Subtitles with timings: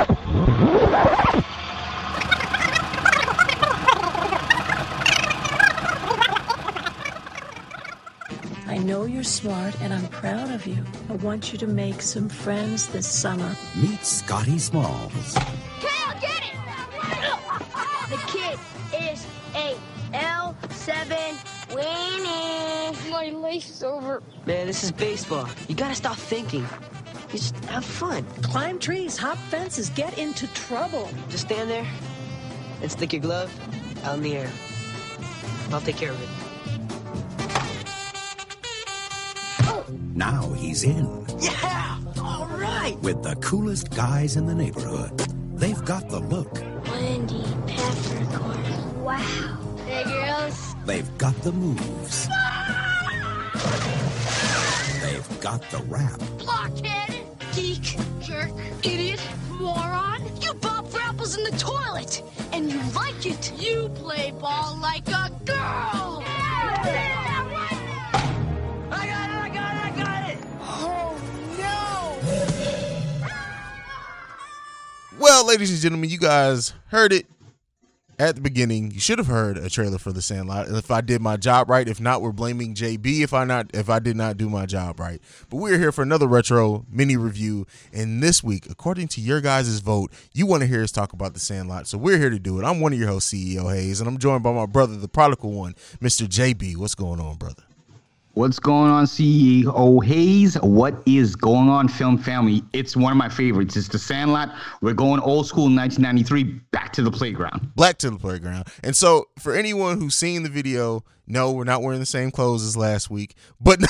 [0.00, 0.06] I
[8.82, 10.82] know you're smart and I'm proud of you.
[11.10, 13.54] I want you to make some friends this summer.
[13.76, 15.34] Meet Scotty Smalls.
[15.80, 16.54] Kale, get it!
[18.08, 18.58] The kid
[18.94, 19.76] is a
[20.12, 21.34] L7
[21.74, 23.10] weenie.
[23.10, 24.22] My lace is over.
[24.46, 25.46] Man, this is baseball.
[25.68, 26.66] You gotta stop thinking.
[27.32, 28.24] You just have fun.
[28.42, 31.08] Climb trees, hop fences, get into trouble.
[31.28, 31.86] Just stand there
[32.82, 33.52] and stick your glove
[34.04, 34.50] out in the air.
[35.70, 36.28] I'll take care of it.
[40.14, 41.98] Now he's in Yeah!
[42.20, 42.96] All right!
[43.00, 45.16] with the coolest guys in the neighborhood.
[45.54, 46.52] They've got the look.
[46.88, 49.04] Wendy Peppercorn.
[49.04, 49.58] Wow.
[49.86, 50.74] Hey, girls.
[50.84, 52.28] They've got the moves.
[52.32, 53.50] Ah!
[55.02, 56.18] They've got the rap.
[56.38, 57.09] Blockhead.
[57.54, 57.96] Geek.
[58.20, 58.50] Jerk.
[58.82, 59.20] Idiot.
[59.58, 60.22] Moron.
[60.40, 62.22] You bob for apples in the toilet.
[62.52, 63.52] And you like it.
[63.60, 66.22] You play ball like a girl.
[68.92, 69.36] I got it!
[69.36, 69.84] I got it!
[69.84, 70.38] I got it!
[70.62, 71.14] Oh,
[71.58, 72.18] no.
[75.18, 77.26] Well, ladies and gentlemen, you guys heard it
[78.20, 78.90] at the beginning.
[78.90, 80.68] You should have heard a trailer for The Sandlot.
[80.68, 83.22] If I did my job right, if not, we're blaming JayB.
[83.22, 86.02] If I not, if I did not do my job right, but we're here for
[86.02, 87.66] another retro mini review.
[87.92, 91.32] And this week, according to your guys' vote, you want to hear us talk about
[91.32, 92.64] The Sandlot, so we're here to do it.
[92.64, 95.52] I'm one of your hosts, CEO Haize, and I'm joined by my brother, the prodigal
[95.52, 96.28] one, Mr.
[96.28, 96.76] JayB.
[96.76, 97.62] What's going on, brother?
[98.34, 100.54] What's going on, CEO Haize?
[100.62, 102.62] What is going on, Film Family?
[102.72, 103.76] It's one of my favorites.
[103.76, 104.54] It's The Sandlot.
[104.80, 107.74] We're going old school 1993, back to the playground.
[107.74, 108.68] Black to the playground.
[108.84, 112.62] And so, for anyone who's seen the video, no, we're not wearing the same clothes
[112.64, 113.34] as last week.
[113.60, 113.80] But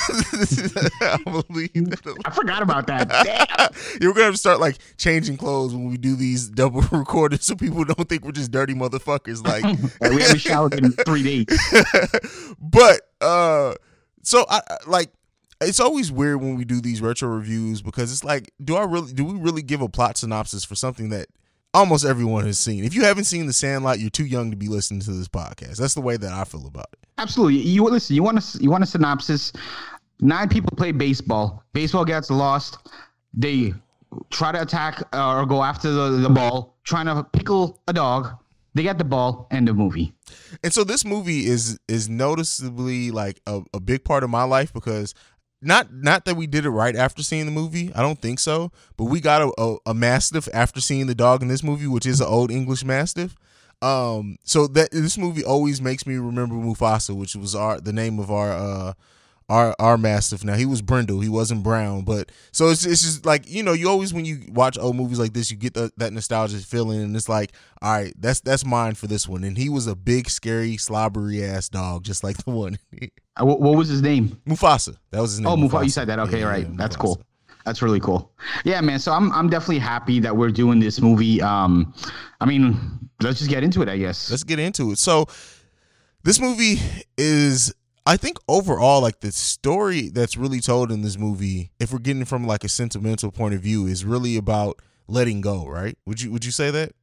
[1.01, 1.93] I believe
[2.25, 3.09] I forgot about that.
[3.69, 4.01] Damn.
[4.01, 7.55] you're gonna have to start like changing clothes when we do these double recordings, so
[7.55, 9.45] people don't think we're just dirty motherfuckers.
[9.45, 9.63] Like,
[10.01, 12.53] Like, we haven't showered in three days.
[12.59, 13.75] but uh,
[14.23, 15.11] so I like.
[15.63, 19.13] It's always weird when we do these retro reviews because it's like, do I really,
[19.13, 21.27] do we really give a plot synopsis for something that
[21.71, 22.83] almost everyone has seen?
[22.83, 25.77] If you haven't seen The Sandlot, you're too young to be listening to this podcast.
[25.77, 26.99] That's the way that I feel about it.
[27.19, 27.59] Absolutely.
[27.59, 28.15] You listen.
[28.15, 29.53] You want a you want a synopsis?
[30.19, 31.63] Nine people play baseball.
[31.73, 32.79] Baseball gets lost.
[33.35, 33.73] They
[34.31, 38.35] try to attack uh, or go after the, the ball, trying to pickle a dog.
[38.73, 39.47] They got the ball.
[39.51, 40.13] End of movie.
[40.63, 44.71] And so this movie is is noticeably like a, a big part of my life
[44.73, 45.13] because
[45.61, 47.91] not not that we did it right after seeing the movie.
[47.93, 48.71] I don't think so.
[48.97, 52.05] But we got a, a, a mastiff after seeing the dog in this movie, which
[52.05, 53.35] is an old English mastiff.
[53.81, 58.19] Um, so that this movie always makes me remember Mufasa, which was our the name
[58.19, 58.93] of our uh
[59.51, 60.43] our our mastiff.
[60.43, 63.73] Now he was Brindle, he wasn't Brown, but so it's it's just like you know
[63.73, 67.01] you always when you watch old movies like this, you get the, that nostalgia feeling,
[67.01, 67.51] and it's like
[67.81, 69.43] all right, that's that's mine for this one.
[69.43, 72.79] And he was a big, scary, slobbery ass dog, just like the one
[73.37, 74.41] Uh, what, what was his name?
[74.47, 74.95] Mufasa.
[75.11, 75.49] That was his name.
[75.51, 75.83] Oh, Mufasa.
[75.83, 76.19] You said that.
[76.19, 76.65] Okay, Yeah, right.
[76.67, 76.99] yeah, That's Mufasa.
[76.99, 77.21] cool.
[77.65, 78.31] That's really cool.
[78.65, 78.99] Yeah, man.
[78.99, 81.41] So I'm I'm definitely happy that we're doing this movie.
[81.41, 81.93] Um,
[82.39, 82.75] I mean,
[83.21, 83.89] let's just get into it.
[83.89, 84.31] I guess.
[84.31, 84.97] let's get into it.
[84.97, 85.27] So
[86.23, 86.79] this movie
[87.17, 87.73] is
[88.05, 92.25] I think overall like the story that's really told in this movie, if we're getting
[92.25, 95.97] from like a sentimental point of view, is really about letting go, right?
[96.05, 96.93] Would you would you say that?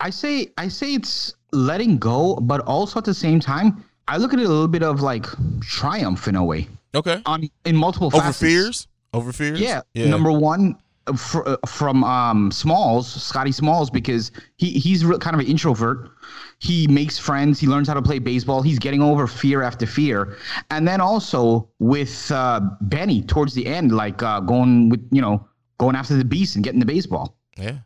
[0.00, 4.32] I say I say it's letting go, but also at the same time, I look
[4.32, 5.26] at it a little bit of like
[5.60, 7.20] triumph in a way Okay.
[7.26, 8.38] on in multiple Over facets.
[8.40, 8.88] fears?
[9.12, 9.60] Over fears?
[9.60, 9.82] Yeah.
[9.96, 10.76] Number one,
[11.14, 16.10] fr- uh, from um, Smalls, Scotty Smalls, because he he's re- kind of an introvert.
[16.58, 17.60] He makes friends.
[17.60, 18.62] He learns how to play baseball.
[18.62, 20.36] He's getting over fear after fear,
[20.70, 25.46] and then also with uh, Benny towards the end, like uh, going with you know
[25.78, 27.36] going after the beast and getting the baseball.
[27.56, 27.78] Yeah.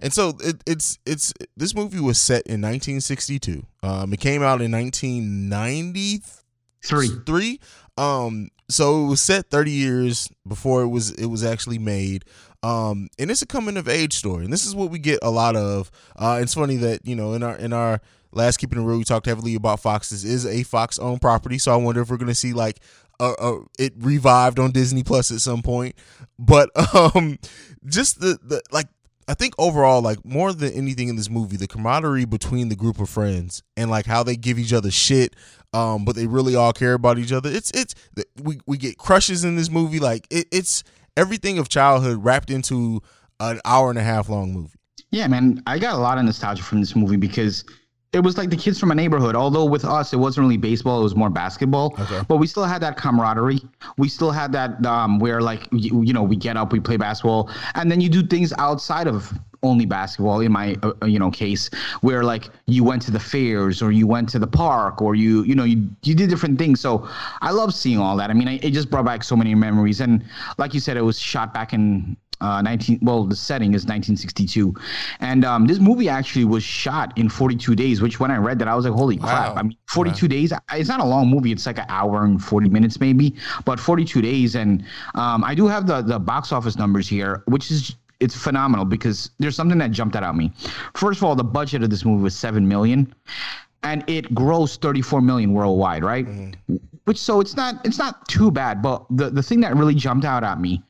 [0.00, 3.64] And so it, it's it's this movie was set in 1962.
[3.82, 7.08] Um, it came out in 1993.
[7.24, 7.60] Three.
[7.96, 12.24] Um, so it was set 30 years before it was it was actually made.
[12.62, 15.30] Um, and it's a coming of age story, and this is what we get a
[15.30, 15.90] lot of.
[16.16, 18.00] Uh, it's funny that you know in our in our
[18.32, 20.10] last keeping it real, we talked heavily about Fox.
[20.10, 22.80] This is a Fox owned property, so I wonder if we're gonna see like
[23.20, 25.94] uh, it revived on Disney Plus at some point.
[26.38, 27.38] But um,
[27.86, 28.88] just the the like
[29.28, 33.00] I think overall, like more than anything in this movie, the camaraderie between the group
[33.00, 35.36] of friends and like how they give each other shit,
[35.72, 37.50] um, but they really all care about each other.
[37.50, 37.94] It's it's
[38.42, 40.00] we we get crushes in this movie.
[40.00, 40.82] Like it, it's
[41.16, 43.00] everything of childhood wrapped into
[43.40, 44.78] an hour and a half long movie.
[45.10, 47.64] Yeah, man, I got a lot of nostalgia from this movie because
[48.12, 49.34] it was like the kids from a neighborhood.
[49.34, 51.94] Although with us, it wasn't really baseball; it was more basketball.
[51.98, 52.22] Okay.
[52.28, 53.60] But we still had that camaraderie.
[53.98, 56.96] We still had that um, where like you, you know we get up, we play
[56.96, 59.32] basketball, and then you do things outside of
[59.62, 60.40] only basketball.
[60.40, 61.70] In my uh, uh, you know case,
[62.00, 65.42] where like you went to the fairs or you went to the park or you
[65.44, 66.80] you know you you did different things.
[66.80, 67.08] So
[67.40, 68.30] I love seeing all that.
[68.30, 70.00] I mean, it just brought back so many memories.
[70.00, 70.24] And
[70.58, 74.74] like you said, it was shot back in uh, 19 well the setting is 1962
[75.20, 78.66] and um, this movie actually was shot in 42 days which when i read that
[78.66, 79.60] i was like holy crap Wow.
[79.60, 82.68] i mean 42 days it's not a long movie it's like an hour and 40
[82.68, 87.06] minutes maybe but 42 days and um, i do have the the box office numbers
[87.08, 90.52] here which is it's phenomenal because there's something that jumped out at me.
[90.94, 93.12] First of all the budget of this movie was 7 million
[93.82, 96.26] and it grossed 34 million worldwide right?
[96.26, 96.76] Mm-hmm.
[97.04, 100.24] Which so it's not it's not too bad but the the thing that really jumped
[100.24, 100.82] out at me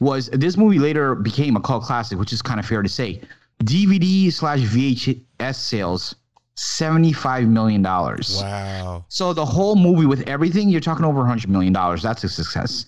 [0.00, 3.20] was this movie later became a cult classic which is kind of fair to say.
[3.64, 6.14] Dvd slash vhs sales
[6.54, 8.40] 75 million dollars.
[8.42, 9.04] Wow.
[9.08, 12.02] so the whole movie with everything you're talking over 100 million dollars.
[12.02, 12.86] That's a success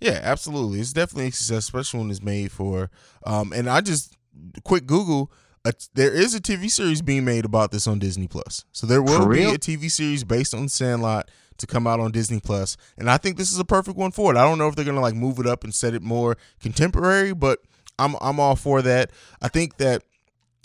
[0.00, 0.80] Yeah, absolutely.
[0.80, 2.90] It's definitely a success, especially when it's made for.
[3.24, 4.16] Um, and I just
[4.64, 5.30] quick Google.
[5.64, 8.64] Uh, there is a TV series being made about this on Disney Plus.
[8.72, 11.28] So there will be a TV series based on Sandlot
[11.58, 12.76] to come out on Disney Plus.
[12.76, 14.36] Plus, and I think this is a perfect one for it.
[14.36, 17.32] I don't know if they're gonna like move it up and set it more contemporary,
[17.34, 17.58] but
[17.98, 19.10] I'm I'm all for that.
[19.42, 20.02] I think that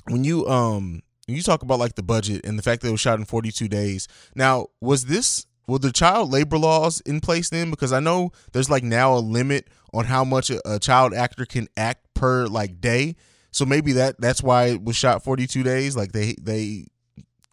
[0.08, 2.92] when you um when you talk about like the budget and the fact that it
[2.92, 4.08] was shot in 42 days.
[4.36, 7.70] Now, was this were the child labor laws in place then?
[7.70, 11.46] Because I know there's like now a limit on how much a, a child actor
[11.46, 13.16] can act per like day.
[13.52, 15.96] So maybe that that's why it was shot 42 days.
[15.96, 16.86] Like they they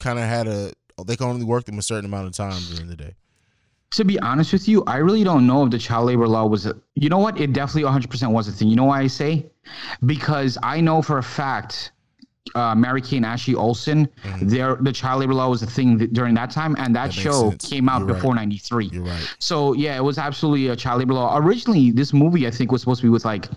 [0.00, 0.72] kind of had a
[1.06, 3.14] they can only work them a certain amount of time during the day.
[3.92, 6.66] to be honest with you, I really don't know if the child labor law was
[6.66, 7.40] a, you know what?
[7.40, 8.68] It definitely 100% was a thing.
[8.68, 9.46] You know why I say?
[10.04, 11.92] Because I know for a fact
[12.54, 14.08] uh, Mary-Kate and Ashley Olsen,
[14.42, 17.08] their the child labor law was a thing th- during that time, and that, Mm-hmm.
[17.08, 18.86] That show came out You're before '93.
[18.92, 19.36] You're right.
[19.38, 21.38] So yeah, it was absolutely a child labor law.
[21.38, 23.48] Originally, this movie I think was supposed to be with like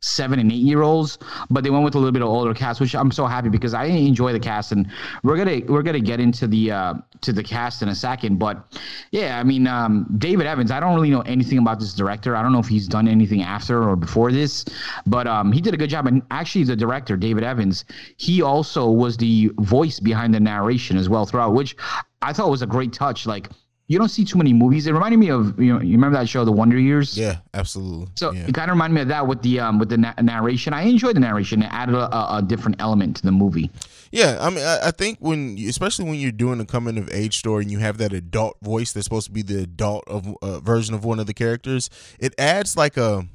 [0.00, 1.18] seven and eight year olds,
[1.50, 3.74] but they went with a little bit of older cast, which I'm so happy because
[3.74, 4.86] I enjoy the cast, and
[5.22, 8.38] we're gonna we're gonna get into the uh, to the cast in a second.
[8.38, 8.64] But
[9.10, 10.70] yeah, I mean um, David Evans.
[10.70, 12.36] I don't really know anything about this director.
[12.36, 14.64] I don't know if he's done anything after or before this,
[15.06, 16.06] but um, he did a good job.
[16.06, 17.84] And actually, the director David Evans,
[18.16, 21.76] he also was the voice behind the narration as well throughout, which
[22.22, 23.26] I thought was a great touch.
[23.26, 23.48] Like
[23.88, 24.86] you don't see too many movies.
[24.86, 27.18] It reminded me of you know you remember that show The Wonder Years.
[27.18, 28.08] Yeah, absolutely.
[28.14, 28.46] So yeah.
[28.46, 30.72] it kind of reminded me of that with the um with the na- narration.
[30.74, 31.62] I enjoyed the narration.
[31.62, 33.70] It added a, a, a different element to the movie.
[34.10, 37.10] Yeah, I mean, I, I think when, you, especially when you're doing a coming of
[37.12, 40.34] age story and you have that adult voice that's supposed to be the adult of
[40.40, 43.26] uh, version of one of the characters, it adds like a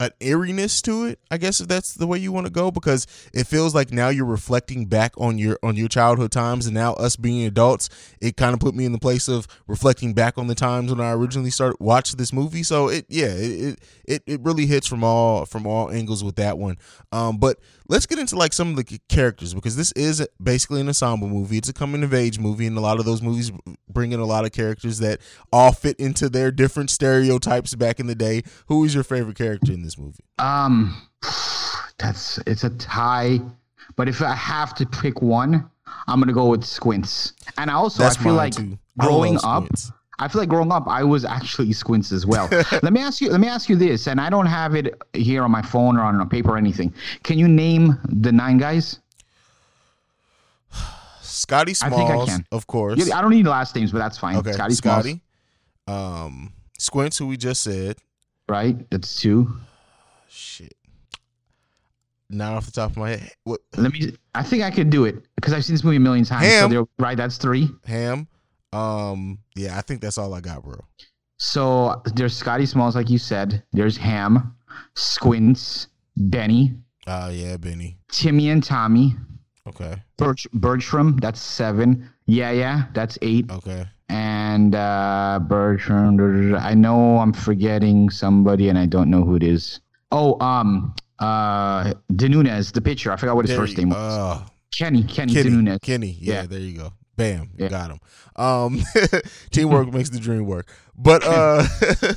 [0.00, 1.18] an eeriness to it.
[1.30, 4.08] I guess if that's the way you want to go, because it feels like now
[4.08, 7.88] you're reflecting back on your on your childhood times, and now us being adults,
[8.20, 11.00] it kind of put me in the place of reflecting back on the times when
[11.00, 12.62] I originally started watched this movie.
[12.62, 16.58] So it, yeah, it it it really hits from all from all angles with that
[16.58, 16.78] one.
[17.12, 17.58] Um, but
[17.88, 21.58] let's get into like some of the characters because this is basically an ensemble movie.
[21.58, 23.50] It's a coming of age movie, and a lot of those movies
[23.88, 25.20] bring in a lot of characters that
[25.52, 28.42] all fit into their different stereotypes back in the day.
[28.66, 30.24] Who is your favorite character in this movie?
[30.38, 31.02] Um,
[31.98, 33.40] that's it's a tie,
[33.96, 35.68] but if I have to pick one,
[36.06, 37.32] I'm gonna go with Squints.
[37.56, 38.78] And I also, That's I feel like too.
[38.98, 39.64] Growing up.
[39.64, 39.92] Squints.
[40.20, 42.48] I feel like growing up, I was actually Squints as well.
[42.82, 43.30] let me ask you.
[43.30, 46.02] Let me ask you this, and I don't have it here on my phone or
[46.02, 46.92] on a paper or anything.
[47.22, 49.00] Can you name the nine guys?
[51.20, 52.46] Scotty Smalls, I think I can.
[52.52, 53.06] of course.
[53.06, 54.36] Yeah, I don't need last names, but that's fine.
[54.36, 55.20] okay, Scotty, Smalls, Scotty.
[55.86, 57.96] Um, Squints, who we just said.
[58.48, 58.88] right?
[58.90, 59.52] That's two.
[60.28, 60.74] Shit.
[62.30, 63.32] Not off the top of my head.
[63.44, 64.14] What Let me.
[64.34, 66.44] I think I could do it because I've seen this movie a million times.
[66.46, 66.70] Ham.
[66.70, 67.70] they're- right, that's three.
[67.86, 68.26] Ham?
[68.72, 70.78] Um, yeah, I think that's all I got, bro.
[71.38, 73.62] So there's Scotty Smalls, like you said.
[73.72, 74.54] There's Ham,
[74.94, 76.74] Squints, Benny,
[77.06, 77.96] Oh yeah, Benny.
[78.10, 79.14] Timmy and Tommy,
[79.66, 80.02] Okay.
[80.18, 81.16] Birch, Bertram.
[81.18, 82.08] That's seven.
[82.26, 83.50] Yeah, yeah, that's eight.
[83.50, 83.86] Okay.
[84.10, 86.54] And uh, Bertram.
[86.56, 89.80] I know I'm forgetting somebody, and I don't know who it is.
[90.10, 93.12] Oh, um, uh, De Nunez, the pitcher.
[93.12, 93.96] I forgot what his There first name was.
[93.98, 94.46] uh,
[94.76, 95.02] Kenny.
[95.04, 95.42] Kenny, Kenny.
[95.50, 95.78] De Nunez.
[95.82, 96.16] Kenny.
[96.20, 96.46] Yeah, Yeah.
[96.46, 96.92] there you go.
[97.18, 97.50] Bam.
[97.58, 97.68] You Yeah.
[97.68, 97.98] got him.
[98.36, 98.80] Um
[99.50, 100.68] teamwork makes the dream work.
[100.96, 101.64] But uh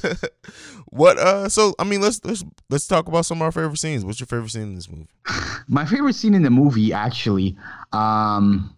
[0.86, 4.06] what uh so I mean let's let's let's talk about some of our favorite scenes.
[4.06, 5.08] What's your favorite scene in this movie?
[5.68, 7.58] My favorite scene in the movie, actually,
[7.94, 8.76] um,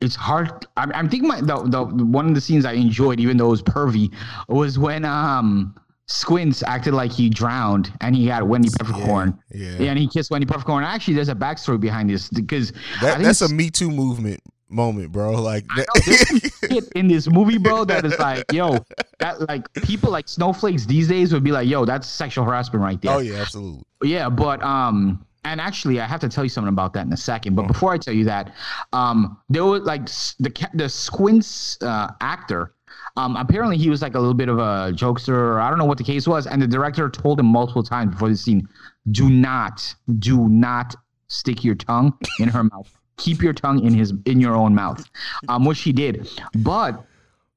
[0.00, 0.66] it's hard.
[0.76, 3.50] I'm, I'm thinking my the, the one of the scenes I enjoyed, even though it
[3.50, 4.12] was pervy,
[4.48, 5.74] was when um
[6.06, 9.38] Squints acted like he drowned and he had Wendy Peppercorn.
[9.52, 9.90] yeah.
[9.90, 10.82] and he kissed Wendy Peppercorn.
[10.84, 14.40] Actually, there's a backstory behind this because That that's a Me Too movement
[14.70, 15.30] moment, bro.
[15.40, 18.78] Like I know, there's shit in this movie, bro, that is like, yo,
[19.18, 23.00] that like people like snowflakes these days would be like, yo, that's sexual harassment right
[23.00, 23.12] there.
[23.12, 23.84] oh yeah, absolutely.
[24.02, 27.16] Yeah, but um, and actually, I have to tell you something about that in a
[27.16, 27.54] second.
[27.54, 28.54] But before I tell you that,
[28.92, 30.06] um, there was like
[30.38, 32.74] the the Squints uh, actor.
[33.16, 35.30] Um, apparently he was like a little bit of a jokester.
[35.30, 38.12] Or I don't know what the case was, and the director told him multiple times
[38.12, 38.68] before the scene,
[39.10, 40.94] "Do not, do not
[41.30, 42.90] stick your tongue in her mouth.
[43.20, 45.04] Keep your tongue in his in your own mouth,"
[45.48, 46.28] um, which he did.
[46.54, 47.06] But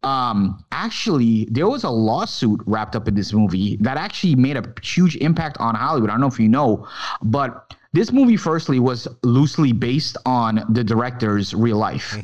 [0.03, 4.73] um actually there was a lawsuit wrapped up in this movie that actually made a
[4.83, 6.09] huge impact on hollywood.
[6.09, 6.85] I don't know if you know
[7.21, 12.17] but this movie firstly was loosely based on the director's real life.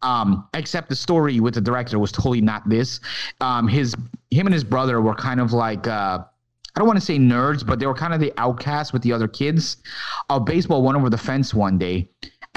[0.00, 3.00] Um except the story with the director was totally not this.
[3.40, 3.94] Um his
[4.30, 6.20] him and his brother were kind of like uh
[6.76, 9.12] I don't want to say nerds, but they were kind of the outcasts with the
[9.12, 9.78] other kids.
[10.30, 12.08] A baseball went over the fence one day,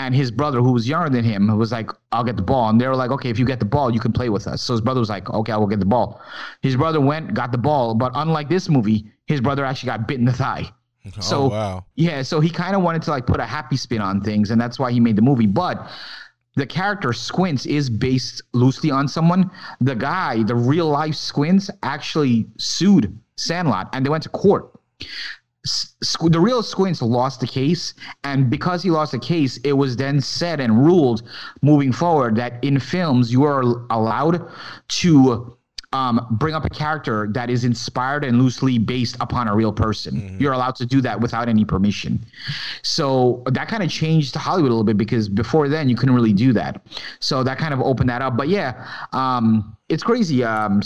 [0.06, 2.82] and his brother, who was younger than him, was like, "I'll get the ball." And
[2.82, 4.74] they were like, "Okay, if you get the ball, you can play with us." So
[4.74, 6.20] his brother was like, "Okay, I will get the ball."
[6.62, 10.20] His brother went, got the ball, but unlike this movie, his brother actually got bit
[10.20, 10.66] in the thigh.
[11.04, 11.86] Oh, so oh wow.
[11.96, 14.62] yeah, so he kind of wanted to like put a happy spin on things, and
[14.62, 15.48] that's why he made the movie.
[15.48, 15.90] But
[16.56, 19.50] the character Squints is based loosely on someone.
[19.80, 24.72] The guy, the real life Squints, actually sued Sandlot, and they went to court.
[25.64, 30.20] The real Squints lost the case, and because he lost the case, it was then
[30.20, 31.22] said and ruled
[31.62, 34.50] moving forward that in films you are allowed
[34.88, 35.58] to
[35.94, 40.38] um, bring up a character that is inspired and loosely based upon a real person.
[40.40, 42.26] You're allowed to do that without any permission.
[42.82, 46.34] So that kind of changed Hollywood a little bit because before then you couldn't really
[46.34, 46.82] do that.
[47.20, 48.38] So that kind of opened that up.
[48.38, 50.44] But yeah, um, it's crazy.
[50.44, 50.82] Um,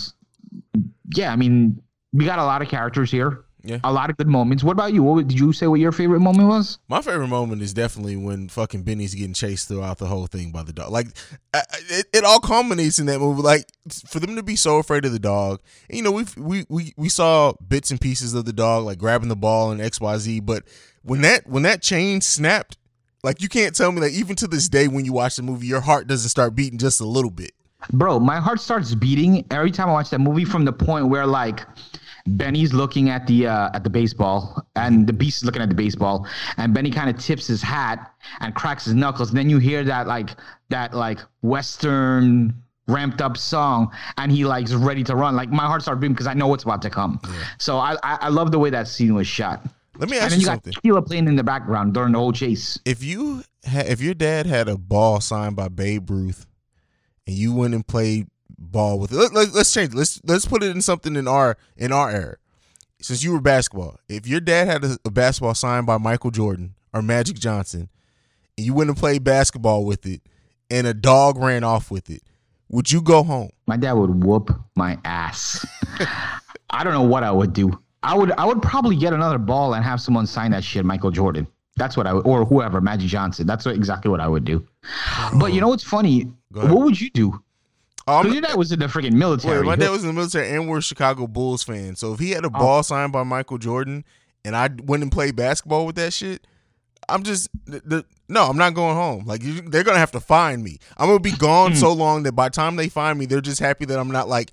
[1.13, 3.44] yeah, I mean, we got a lot of characters here.
[3.65, 3.79] Yeah.
[3.83, 4.63] A lot of good moments.
[4.63, 5.01] What about you?
[5.01, 5.65] What would- did you say?
[5.67, 6.77] What your favorite moment was?
[6.87, 10.61] My favorite moment is definitely when fucking Benny's getting chased throughout the whole thing by
[10.63, 10.91] the dog.
[10.91, 11.07] Like,
[11.53, 13.41] I- it, it all culminates in that movie.
[13.41, 13.65] Like,
[14.07, 15.61] for them to be so afraid of the dog.
[15.89, 19.29] You know, we we we we saw bits and pieces of the dog, like grabbing
[19.29, 20.39] the ball and X Y Z.
[20.41, 20.63] But
[21.01, 22.77] when that when that chain snapped,
[23.23, 25.65] like you can't tell me that even to this day, when you watch the movie,
[25.67, 27.51] your heart doesn't start beating just a little bit.
[27.93, 31.27] Bro, my heart starts beating every time I watch that movie from the point where
[31.27, 31.61] like
[32.27, 35.75] Benny's looking at the uh, at the baseball and the beast is looking at the
[35.75, 36.27] baseball
[36.57, 39.83] and Benny kind of tips his hat and cracks his knuckles and then you hear
[39.83, 40.31] that like
[40.69, 42.53] that like western
[42.87, 46.27] ramped up song and he like's ready to run like my heart starts beating because
[46.27, 47.19] I know what's about to come.
[47.57, 49.65] So I, I I love the way that scene was shot.
[49.97, 50.73] Let me And ask then you you got something.
[50.73, 52.77] Tequila playing in the background during the whole chase.
[52.85, 56.45] If you ha- if your dad had a ball signed by Babe Ruth,
[57.25, 58.27] and you went and played
[58.57, 59.93] ball with it, let, let, let's change.
[59.93, 59.97] it.
[59.97, 62.37] Let's let's put it in something in our in our era.
[63.01, 66.75] Since you were basketball, if your dad had a, a basketball signed by Michael Jordan
[66.93, 67.89] or Magic Johnson,
[68.57, 70.21] and you went and played basketball with it,
[70.69, 72.23] and a dog ran off with it,
[72.69, 73.49] would you go home?
[73.67, 75.65] My dad would whoop my ass.
[76.69, 77.79] I don't know what I would do.
[78.03, 81.11] I would I would probably get another ball and have someone sign that shit, Michael
[81.11, 81.47] Jordan.
[81.77, 83.45] That's what I would, or whoever, Magic Johnson.
[83.45, 84.65] That's what, exactly what I would do.
[84.85, 85.31] Oh.
[85.39, 86.31] But you know what's funny?
[86.51, 87.43] What would you do?
[88.07, 89.59] Um, your dad was in the freaking military.
[89.59, 91.95] Wait, my dad was in the military and we're Chicago Bulls fan.
[91.95, 94.05] So if he had a ball signed by Michael Jordan
[94.43, 96.45] and I went and played basketball with that shit,
[97.09, 99.25] I'm just the, the, no, I'm not going home.
[99.25, 100.77] Like you, they're gonna have to find me.
[100.97, 103.59] I'm gonna be gone so long that by the time they find me, they're just
[103.59, 104.51] happy that I'm not like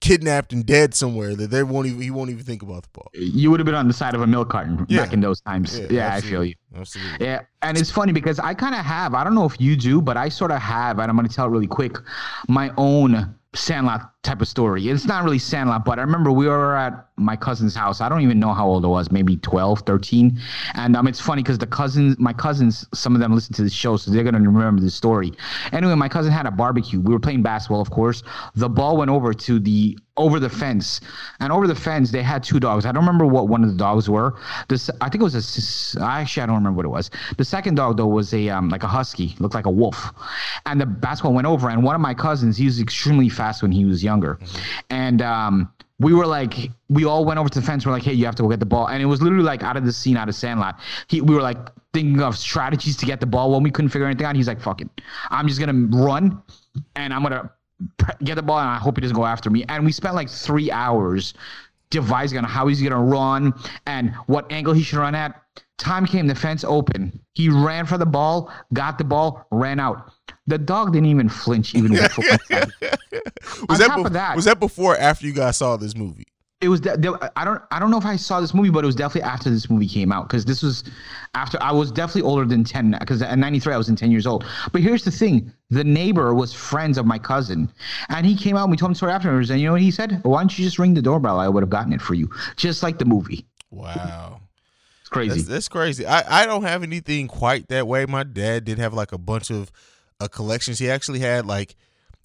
[0.00, 1.34] kidnapped and dead somewhere.
[1.34, 3.10] That they won't even he won't even think about the ball.
[3.14, 5.04] you would have been on the side of a milk carton Yeah.
[5.04, 5.78] back in those times.
[5.90, 6.54] Yeah, I feel you.
[6.74, 7.26] Absolutely.
[7.26, 9.14] Yeah, and it's funny because I kind of have.
[9.14, 11.34] I don't know if you do, but I sort of have, and I'm going to
[11.34, 11.96] tell it really quick.
[12.48, 14.88] My own Sandlot type of story.
[14.88, 18.00] It's not really Sandlot, but I remember we were at my cousin's house.
[18.00, 20.38] I don't even know how old I was, maybe 12, 13.
[20.74, 23.70] And um, it's funny because the cousins, my cousins, some of them listen to the
[23.70, 25.32] show, so they're going to remember this story.
[25.72, 27.00] Anyway, my cousin had a barbecue.
[27.00, 28.22] We were playing basketball, of course.
[28.54, 31.00] The ball went over to the over the fence,
[31.40, 32.86] and over the fence they had two dogs.
[32.86, 34.38] I don't remember what one of the dogs were.
[34.68, 36.02] This I think it was a.
[36.02, 37.10] Actually, I don't remember what it was.
[37.36, 40.12] The second dog though was a um, like a husky, looked like a wolf,
[40.64, 41.68] and the basketball went over.
[41.68, 44.38] And one of my cousins, he was extremely fast when he was younger,
[44.90, 47.84] and um, we were like, we all went over to the fence.
[47.84, 49.62] We're like, hey, you have to go get the ball, and it was literally like
[49.62, 50.78] out of the scene, out of Sandlot.
[51.08, 51.58] He, we were like
[51.92, 54.36] thinking of strategies to get the ball when we couldn't figure anything out.
[54.36, 54.88] He's like, fuck it,
[55.30, 56.42] I'm just gonna run,
[56.94, 57.50] and I'm gonna
[58.24, 59.64] get the ball, and I hope he doesn't go after me.
[59.68, 61.34] And we spent like three hours
[61.90, 63.54] devising on how he's gonna run
[63.86, 65.42] and what angle he should run at.
[65.78, 67.20] Time came, the fence open.
[67.34, 70.10] He ran for the ball, got the ball, ran out.
[70.46, 72.30] The dog didn't even flinch, even with Was
[73.68, 75.96] On that, top bef- of that- was that before or after you guys saw this
[75.96, 76.26] movie?
[76.62, 76.80] It was.
[76.80, 77.62] De- I don't.
[77.70, 79.86] I don't know if I saw this movie, but it was definitely after this movie
[79.86, 80.84] came out because this was
[81.34, 82.96] after I was definitely older than ten.
[82.98, 84.46] Because at ninety three, I was in ten years old.
[84.72, 87.70] But here's the thing: the neighbor was friends of my cousin,
[88.08, 88.62] and he came out.
[88.64, 90.20] and We told him the story afterwards, and you know what he said?
[90.24, 91.38] Why don't you just ring the doorbell?
[91.38, 93.44] I would have gotten it for you, just like the movie.
[93.70, 94.40] Wow.
[95.02, 95.36] It's crazy.
[95.36, 96.06] That's, that's crazy.
[96.06, 98.06] I, I don't have anything quite that way.
[98.06, 99.70] My dad did have like a bunch of
[100.20, 100.74] uh, collection.
[100.74, 101.76] He actually had like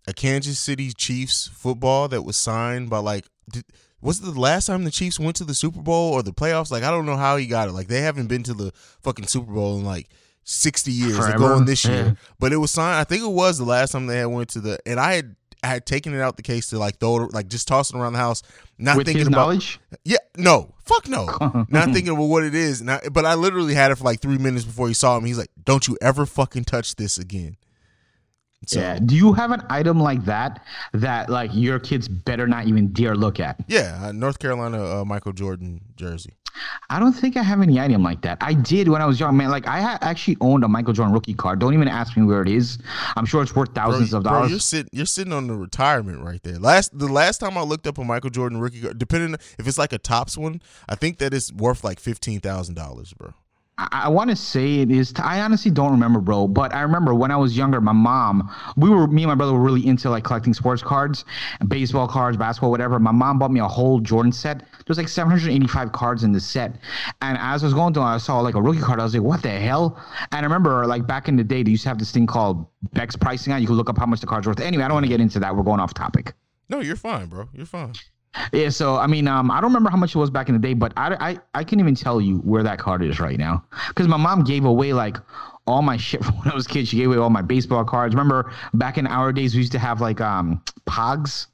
[0.07, 3.25] a Kansas City Chiefs football that was signed by like.
[3.51, 3.65] Did,
[4.01, 6.71] was it the last time the Chiefs went to the Super Bowl or the playoffs?
[6.71, 7.73] Like I don't know how he got it.
[7.73, 8.71] Like they haven't been to the
[9.03, 10.09] fucking Super Bowl in like
[10.43, 11.17] sixty years.
[11.19, 12.13] They're going this year, Yeah.
[12.39, 12.97] but it was signed.
[12.99, 14.79] I think it was the last time they had went to the.
[14.87, 17.47] And I had I had taken it out the case to like throw it, like
[17.47, 18.41] just toss it around the house,
[18.79, 21.25] not With thinking about knowledge, yeah, no, fuck no.
[21.69, 22.81] Not thinking about what it is.
[22.81, 25.25] Not, but I literally had it for like three minutes before he saw him.
[25.25, 27.57] He's like, "Don't you ever fucking touch this again."
[28.67, 28.99] So, yeah.
[28.99, 30.63] Do you have an item like that
[30.93, 33.59] that like your kids better not even dare look at?
[33.67, 36.33] yeah, uh, North Carolina uh, Michael Jordan jersey.
[36.89, 38.37] I don't think I have any item like that.
[38.41, 39.49] I did when I was young, man.
[39.49, 41.59] Like I ha- actually owned a Michael Jordan rookie card.
[41.59, 42.77] Don't even ask me where it is.
[43.15, 44.51] I'm sure it's worth Bro, thousands of bro, dollars.
[44.51, 46.59] you're sitting, you're sitting on the retirement right there.
[46.59, 49.77] Last, the last time I looked up a Michael Jordan rookie card, depending if it's
[49.77, 53.33] like a Topps one, I think that it's worth like fifteen thousand dollars, bro.
[53.91, 55.13] I, want to say it is.
[55.17, 56.47] I honestly don't remember, bro.
[56.47, 59.53] But I remember when I was younger, my mom, we were, me and my brother
[59.53, 61.25] were really into like collecting sports cards,
[61.67, 62.99] baseball cards, basketball, whatever.
[62.99, 64.63] My mom bought me a whole Jordan set.
[64.85, 66.75] There's like 785 cards in the set.
[67.21, 68.99] And as I was going through, I saw like a rookie card.
[68.99, 69.99] I was like, what the hell?
[70.31, 72.65] And I remember like back in the day, they used to have this thing called
[72.93, 73.61] Beck's pricing out.
[73.61, 74.59] You could look up how much the card's worth.
[74.59, 75.55] Anyway, I don't want to get into that.
[75.55, 76.33] We're going off topic.
[76.69, 77.49] No, you're fine, bro.
[77.53, 77.93] You're fine.
[78.53, 80.59] Yeah, so I mean, um, I don't remember how much it was back in the
[80.59, 83.63] day, but I, I, I can even tell you where that card is right now
[83.89, 85.17] because my mom gave away like
[85.67, 86.87] all my shit from when I was a kid.
[86.87, 88.15] She gave away all my baseball cards.
[88.15, 91.47] Remember back in our days, we used to have like um Pogs.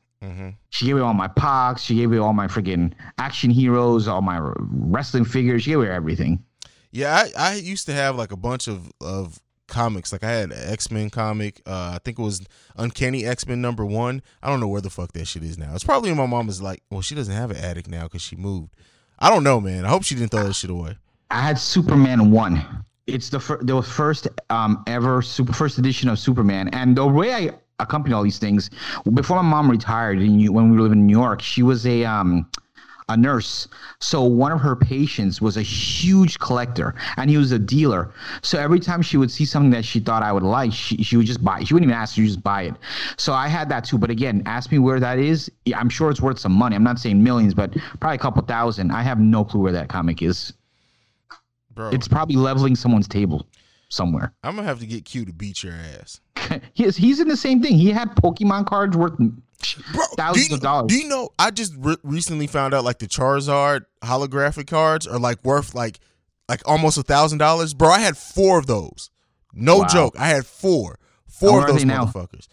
[0.70, 1.80] She gave away all my Pogs.
[1.80, 5.64] She gave away all my freaking action heroes, all my wrestling figures.
[5.64, 6.44] She gave away everything.
[6.92, 9.40] Yeah, I, I used to have like a bunch of of
[9.78, 10.12] comics.
[10.12, 11.62] Like I had an X Men comic.
[11.66, 12.42] Uh, I think it was
[12.76, 14.24] Uncanny X Men number one.
[14.42, 15.76] I don't know where the fuck that shit is now.
[15.76, 16.82] It's probably in my mama's like.
[16.90, 18.74] Well, she doesn't have an attic now because she moved.
[19.20, 19.86] I don't know, man.
[19.86, 20.98] I hope she didn't throw that shit away.
[21.30, 22.66] I had Superman one.
[23.06, 27.34] It's the fir- the first um ever super first edition of Superman, and the way
[27.34, 28.72] I accompany all these things
[29.13, 32.04] before my mom retired in when we were living in New York, she was a
[32.04, 32.50] um
[33.10, 33.67] a nurse.
[34.00, 38.12] So one of her patients was a huge collector, and he was a dealer.
[38.41, 41.17] So every time she would see something that she thought I would like, she, she
[41.17, 41.60] would just buy.
[41.60, 41.67] it.
[41.67, 42.76] She wouldn't even ask; she would just buy it.
[43.17, 43.98] So I had that too.
[43.98, 45.50] But again, ask me where that is.
[45.76, 46.76] I'm sure it's worth some money.
[46.76, 48.91] I'm not saying millions, but probably a couple thousand.
[48.91, 50.54] I have no clue where that comic is.
[51.74, 53.48] Bro, It's probably leveling someone's table
[53.89, 54.34] somewhere.
[54.43, 56.20] I'm gonna have to get Q to beat your ass.
[56.74, 57.78] he's he's in the same thing.
[57.78, 59.13] He had Pokemon cards worth
[59.93, 60.88] Bro, do thousands you, of dollars.
[60.88, 61.30] do you know?
[61.39, 66.00] I just re- recently found out like the Charizard holographic cards are like worth like
[66.48, 67.74] like almost a thousand dollars.
[67.74, 69.10] Bro, I had four of those.
[69.54, 69.88] No Wow.
[69.88, 70.15] joke.
[70.20, 71.00] I had four,
[71.41, 72.48] How four of those motherfuckers.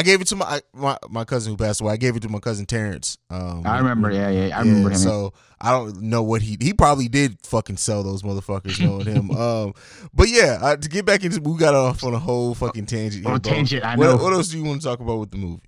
[0.00, 1.92] I gave it to my, my my cousin who passed away.
[1.92, 3.18] I gave it to my cousin Terrence.
[3.28, 4.10] Um, I remember.
[4.10, 4.56] Yeah, yeah.
[4.56, 4.96] I remember him.
[4.96, 9.30] So I don't know what he he probably did fucking sell those motherfuckers knowing him.
[9.40, 9.74] Um,
[10.14, 13.26] but yeah, uh, to get back into we got off on a whole fucking tangent.
[13.26, 14.16] Oh, tangent, I What- know.
[14.16, 15.62] What, else do you want to talk about with the movie?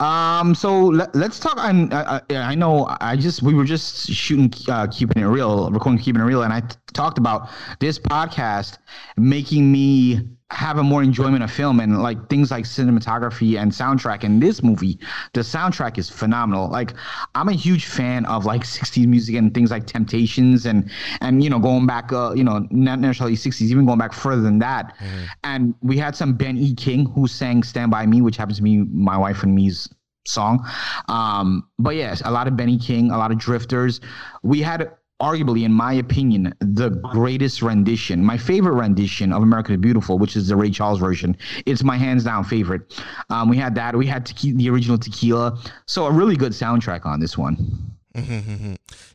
[0.00, 1.54] Um, so let, let's talk.
[1.58, 5.70] And uh, uh, I know I just we were just shooting, uh, keeping it real,
[5.70, 8.78] recording, keeping it real, and I t- talked about this podcast
[9.16, 14.22] making me have a more enjoyment of film and like things like cinematography and soundtrack.
[14.22, 14.98] in this movie,
[15.34, 16.68] the soundtrack is phenomenal.
[16.68, 16.92] Like
[17.34, 20.88] I'm a huge fan of like 60s music and things like Temptations and
[21.20, 24.42] and you know going back, uh, you know, not necessarily 60s, even going back further
[24.42, 24.94] than that.
[25.42, 26.74] And we had some Ben E.
[26.74, 29.88] King who sang "Stand by Me," which happens to be my wife and me's
[30.28, 30.66] song.
[31.08, 34.00] Um, but yes, a lot of Benny King, a lot of Drifters.
[34.42, 39.78] We had arguably, in my opinion, the greatest rendition, my favorite rendition of America the
[39.78, 41.36] Beautiful, which is the Ray Charles version.
[41.64, 43.00] It's my hands down favorite.
[43.30, 43.96] Um, we had that.
[43.96, 45.58] We had tequi- the original Tequila.
[45.86, 47.94] So a really good soundtrack on this one.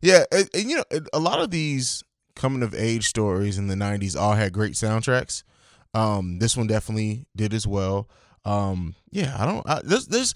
[0.02, 0.84] Yeah, and, and, you know,
[1.14, 2.04] a lot of these
[2.36, 5.44] coming of age stories in the '90s all had great soundtracks.
[5.94, 8.08] Um, this one definitely did as well.
[8.46, 9.68] Um, yeah, I don't.
[9.70, 10.34] I, there's there's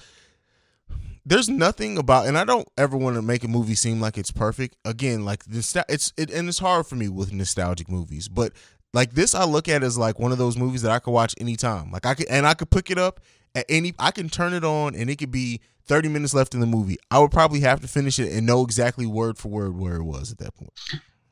[1.25, 4.31] there's nothing about, and I don't ever want to make a movie seem like it's
[4.31, 4.75] perfect.
[4.85, 8.53] Again, like this, it's it, and it's hard for me with nostalgic movies, but
[8.93, 11.33] like this, I look at as like one of those movies that I could watch
[11.39, 11.91] anytime.
[11.91, 13.19] Like I could, and I could pick it up
[13.55, 13.93] at any.
[13.99, 16.97] I can turn it on, and it could be 30 minutes left in the movie.
[17.11, 20.03] I would probably have to finish it and know exactly word for word where it
[20.03, 20.71] was at that point.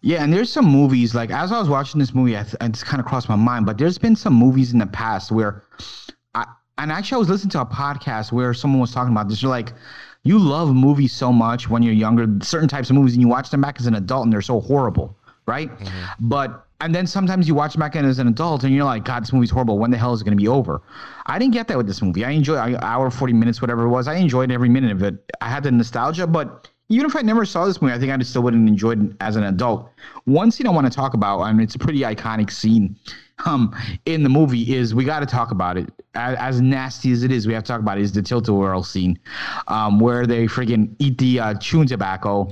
[0.01, 2.83] Yeah, and there's some movies like as I was watching this movie, I th- it's
[2.83, 3.65] kind of crossed my mind.
[3.65, 6.12] But there's been some movies in the past where, I
[6.77, 9.41] and actually I was listening to a podcast where someone was talking about this.
[9.41, 9.73] You're like,
[10.23, 13.49] you love movies so much when you're younger, certain types of movies, and you watch
[13.49, 15.69] them back as an adult, and they're so horrible, right?
[15.69, 16.27] Mm-hmm.
[16.27, 19.23] But and then sometimes you watch them back as an adult, and you're like, God,
[19.23, 19.79] this movie's horrible.
[19.79, 20.81] When the hell is it going to be over?
[21.25, 22.25] I didn't get that with this movie.
[22.25, 24.07] I enjoyed hour forty minutes, whatever it was.
[24.07, 25.15] I enjoyed every minute of it.
[25.41, 28.19] I had the nostalgia, but even if I never saw this movie, I think I
[28.23, 29.89] still wouldn't enjoy it as an adult.
[30.25, 32.95] One scene I want to talk about, I mean, it's a pretty iconic scene
[33.45, 33.75] um,
[34.05, 35.89] in the movie, is we got to talk about it.
[36.13, 38.83] As, as nasty as it is, we have to talk about it, is the tilt-a-whirl
[38.83, 39.17] scene
[39.67, 42.51] um, where they friggin' eat the uh, chewing tobacco.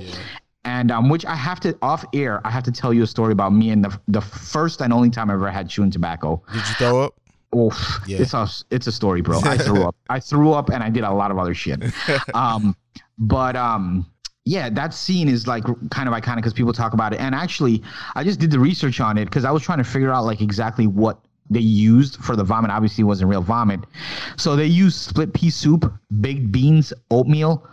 [0.65, 3.32] And um, which I have to off air, I have to tell you a story
[3.32, 6.41] about me and the the first and only time I ever had chewing tobacco.
[6.54, 7.15] Did you throw up?
[7.56, 8.19] Oof, Yeah.
[8.21, 9.39] it's a it's a story, bro.
[9.43, 9.95] I threw up.
[10.10, 11.82] I threw up, and I did a lot of other shit.
[12.36, 12.75] Um,
[13.17, 14.06] but um,
[14.45, 17.19] yeah, that scene is like kind of iconic because people talk about it.
[17.19, 17.84] And actually,
[18.15, 20.41] I just did the research on it because I was trying to figure out like
[20.41, 22.71] exactly what they used for the vomit.
[22.71, 23.82] Obviously, it wasn't real vomit.
[24.38, 27.67] So they used split pea soup, baked beans, oatmeal.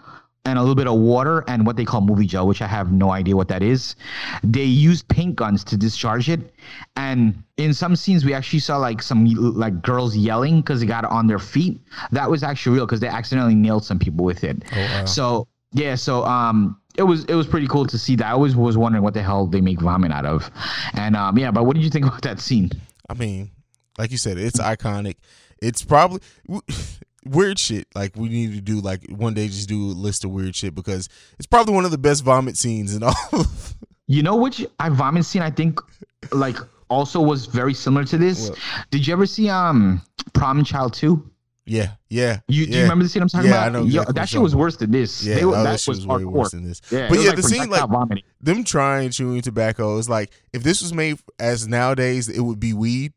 [0.44, 2.90] And a little bit of water and what they call movie gel, which I have
[2.90, 3.96] no idea what that is.
[4.42, 6.54] They used paint guns to discharge it,
[6.96, 11.04] and in some scenes we actually saw like some like girls yelling because they got
[11.04, 11.78] it on their feet.
[12.12, 14.62] That was actually real because they accidentally nailed some people with it.
[14.74, 18.26] Oh, so yeah, so um, it was it was pretty cool to see that.
[18.26, 20.50] I always was wondering what the hell they make vomit out of,
[20.94, 21.50] and um, yeah.
[21.50, 22.70] But what did you think about that scene?
[23.08, 23.50] I mean,
[23.98, 25.16] like you said, it's iconic.
[25.60, 26.20] It's probably
[27.24, 27.86] weird shit.
[27.94, 30.74] Like we need to do like one day just do a list of weird shit
[30.74, 33.14] because it's probably one of the best vomit scenes in all.
[33.32, 33.74] Of,
[34.06, 35.80] You know which I vomit scene I think
[36.32, 36.56] like
[36.88, 38.48] also was very similar to this.
[38.50, 38.58] What?
[38.90, 40.02] Did you ever see um
[40.32, 41.30] Problem Child Two?
[41.68, 42.40] Yeah, yeah.
[42.48, 43.72] You do you remember the scene I'm talking Yeah, I about?
[43.80, 45.24] know exactly what that shit was worse than this.
[45.24, 46.80] Yeah, They that that shit was was way worse than this.
[46.90, 48.24] Yeah, But yeah, like the scene, like- vomiting.
[48.40, 52.72] Them trying chewing tobacco is like if this was made as nowadays, it would be
[52.72, 53.12] weed.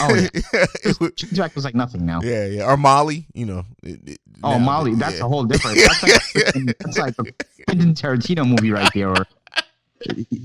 [0.00, 0.28] Oh, yeah.
[0.84, 2.20] It would- Jack was like nothing now.
[2.22, 2.64] yeah, yeah.
[2.70, 3.64] Or Molly, you know.
[3.82, 5.24] it- it- Oh, now- Molly, that's yeah.
[5.24, 5.78] a whole different.
[5.78, 7.24] That's like, a- that's like a
[7.66, 9.08] Quentin Tarantino movie right there.
[9.10, 9.26] Or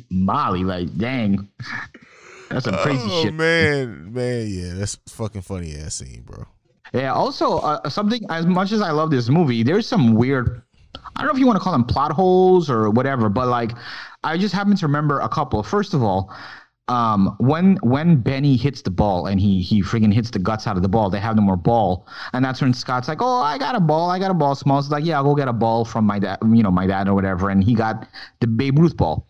[0.10, 1.48] Molly, like, dang,
[2.50, 3.34] that's some crazy oh, shit.
[3.34, 6.46] man, man, yeah, that's fucking funny ass scene, bro.
[6.94, 7.14] Yeah.
[7.14, 10.62] Also, uh, something as much as I love this movie, there's some weird.
[11.16, 13.72] I don't know if you want to call them plot holes or whatever, but like,
[14.24, 15.62] I just happen to remember a couple.
[15.64, 16.34] First of all,
[16.88, 20.76] um, when when Benny hits the ball and he he friggin' hits the guts out
[20.76, 23.58] of the ball, they have no more ball, and that's when Scott's like, "Oh, I
[23.58, 25.54] got a ball, I got a ball." Smalls is like, "Yeah, I'll go get a
[25.54, 28.08] ball from my dad, you know, my dad or whatever," and he got
[28.42, 29.28] the Babe Ruth ball.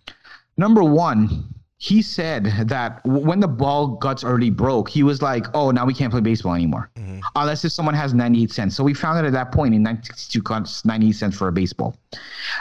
[0.57, 5.69] Number one, he said that when the ball guts already broke, he was like, "Oh,
[5.69, 7.19] now we can't play baseball anymore, Mm-hmm.
[7.35, 10.41] unless if someone has 98 cents." So we found it at that point in 1962
[10.41, 11.95] costs 98 cents for a baseball.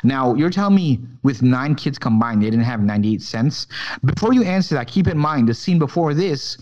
[0.05, 3.67] Now you're telling me with nine kids combined, they didn't have 98 cents.
[4.05, 6.59] Before you answer that, keep in mind the scene before this,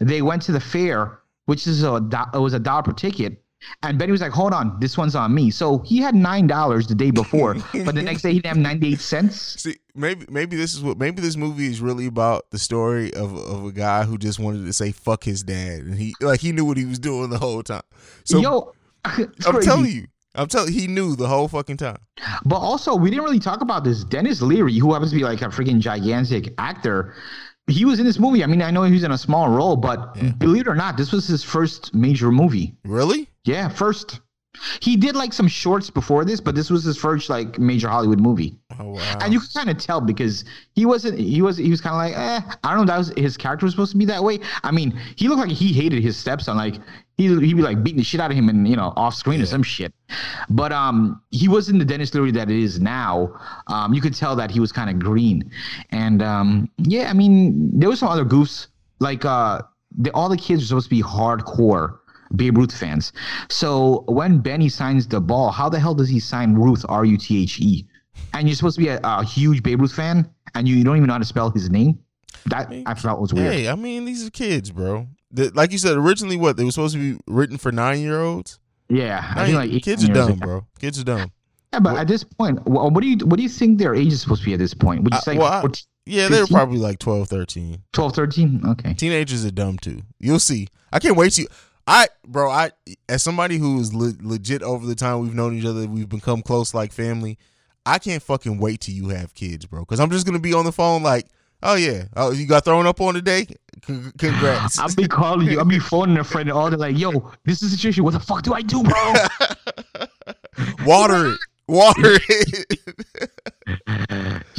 [0.00, 1.96] they went to the fair, which is a
[2.32, 3.43] it was a dollar per ticket.
[3.82, 6.86] And Benny was like, "Hold on, this one's on me." So he had nine dollars
[6.86, 9.36] the day before, but the next day he didn't have ninety-eight cents.
[9.62, 13.34] See, maybe maybe this is what maybe this movie is really about the story of
[13.34, 16.52] of a guy who just wanted to say fuck his dad, and he like he
[16.52, 17.82] knew what he was doing the whole time.
[18.24, 18.72] So Yo,
[19.04, 19.66] I'm crazy.
[19.66, 21.98] telling you, I'm telling he knew the whole fucking time.
[22.44, 24.04] But also, we didn't really talk about this.
[24.04, 27.14] Denis Leary, who happens to be like a freaking gigantic actor,
[27.66, 28.42] he was in this movie.
[28.42, 30.96] I mean, I know he was in a small role, but believe it or not,
[30.96, 32.74] this was his first major movie.
[32.84, 33.28] Really?
[33.44, 34.20] Yeah, first.
[34.80, 38.20] He did like some shorts before this, but this was his first like major Hollywood
[38.20, 38.56] movie.
[38.78, 39.18] Oh wow.
[39.20, 41.18] And you could kind of tell because he wasn't.
[41.18, 41.56] He was.
[41.56, 42.56] He was kind of like, eh.
[42.62, 42.92] I don't know.
[42.92, 44.38] That was his character was supposed to be that way.
[44.62, 46.56] I mean, he looked like he hated his stepson.
[46.56, 46.76] Like
[47.16, 49.42] he he'd be like beating the shit out of him and you know off screen
[49.42, 49.92] or some shit.
[50.48, 53.34] But um, he wasn't the Denis Leary that it is now.
[53.66, 55.50] Um, you could tell that he was kind of green,
[55.90, 57.10] and um, yeah.
[57.10, 58.68] I mean, there was some other goofs
[59.00, 59.62] like uh,
[59.98, 61.98] the, all the kids were supposed to be hardcore.
[62.36, 63.12] Babe Ruth fans.
[63.48, 67.16] So when Benny signs the ball, how the hell does he sign Ruth R U
[67.16, 67.86] T H E?
[68.32, 70.96] And you're supposed to be a, a huge Babe Ruth fan, and you, you don't
[70.96, 71.98] even know how to spell his name.
[72.46, 73.52] That I felt was weird.
[73.52, 75.06] Hey, I mean these are kids, bro.
[75.30, 78.20] The, like you said, originally what they were supposed to be written for nine year
[78.20, 78.58] olds.
[78.88, 80.66] Yeah, I think like kids are dumb, bro.
[80.78, 81.32] Kids are dumb.
[81.72, 84.12] Yeah, but at this point, wh- what do you what do you think their age
[84.12, 85.02] is supposed to be at this point?
[85.04, 87.82] Would you I- say well, I- 14, Yeah, they were probably like 12, 13.
[87.92, 88.62] 12, 13?
[88.68, 88.94] Okay.
[88.94, 90.02] Teenagers are dumb too.
[90.20, 90.68] You'll see.
[90.92, 91.48] I can't wait to.
[91.86, 92.70] I, bro, I
[93.08, 96.42] as somebody who is le- legit over the time we've known each other, we've become
[96.42, 97.38] close like family.
[97.86, 99.80] I can't fucking wait till you have kids, bro.
[99.80, 101.26] Because I'm just gonna be on the phone like,
[101.62, 103.46] oh yeah, oh you got thrown up on today.
[103.86, 104.78] C- congrats.
[104.78, 105.58] I'll be calling you.
[105.58, 108.04] I'll be phoning a friend and all day, like, "Yo, this is the situation.
[108.04, 109.14] What the fuck do I do, bro?"
[110.86, 111.38] Water it.
[111.66, 112.80] Water it.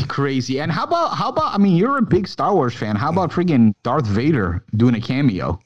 [0.08, 0.60] Crazy.
[0.60, 1.54] And how about how about?
[1.54, 2.96] I mean, you're a big Star Wars fan.
[2.96, 5.60] How about friggin' Darth Vader doing a cameo?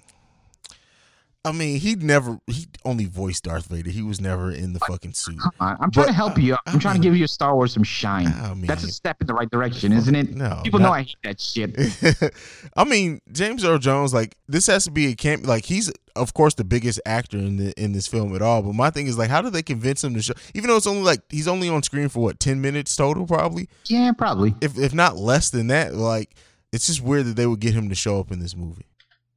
[1.45, 3.89] I mean, he never he only voiced Darth Vader.
[3.89, 5.39] He was never in the fucking suit.
[5.61, 6.55] I'm trying But, to help you.
[6.55, 8.27] uh, I'm I trying to give you Star Wars some shine.
[8.27, 10.35] I That's a step in the right direction, isn't it?
[10.35, 11.77] No, People know I hate that shit.
[12.75, 15.47] I mean, James Earl Jones, like this has to be a camp.
[15.47, 18.61] Like he's of course the biggest actor in the in this film at all.
[18.61, 20.33] But my thing is like, how do they convince him to show?
[20.53, 23.69] Even though it's only like he's only on screen for what ten minutes total, probably
[23.85, 24.55] Yeah, probably.
[24.59, 25.93] if if not less than that.
[25.93, 26.35] Like
[26.73, 28.85] it's just weird that they would get him to show up in this movie.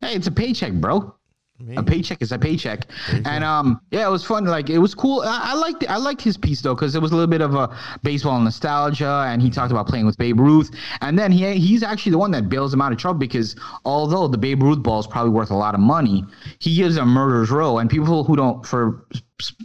[0.00, 1.14] Hey, it's a paycheck, bro.
[1.64, 4.44] Mean, A paycheck is a paycheck, you and um, yeah, it was fun.
[4.44, 5.20] Like it was cool.
[5.20, 7.54] I, I liked I liked his piece though because it was a little bit of
[7.54, 10.70] a baseball nostalgia, and he talked about playing with Babe Ruth,
[11.02, 14.26] and then he he's actually the one that bails him out of trouble because although
[14.26, 16.24] the Babe Ruth ball is probably worth a lot of money,
[16.58, 19.06] he gives a murderer's row, and people who don't for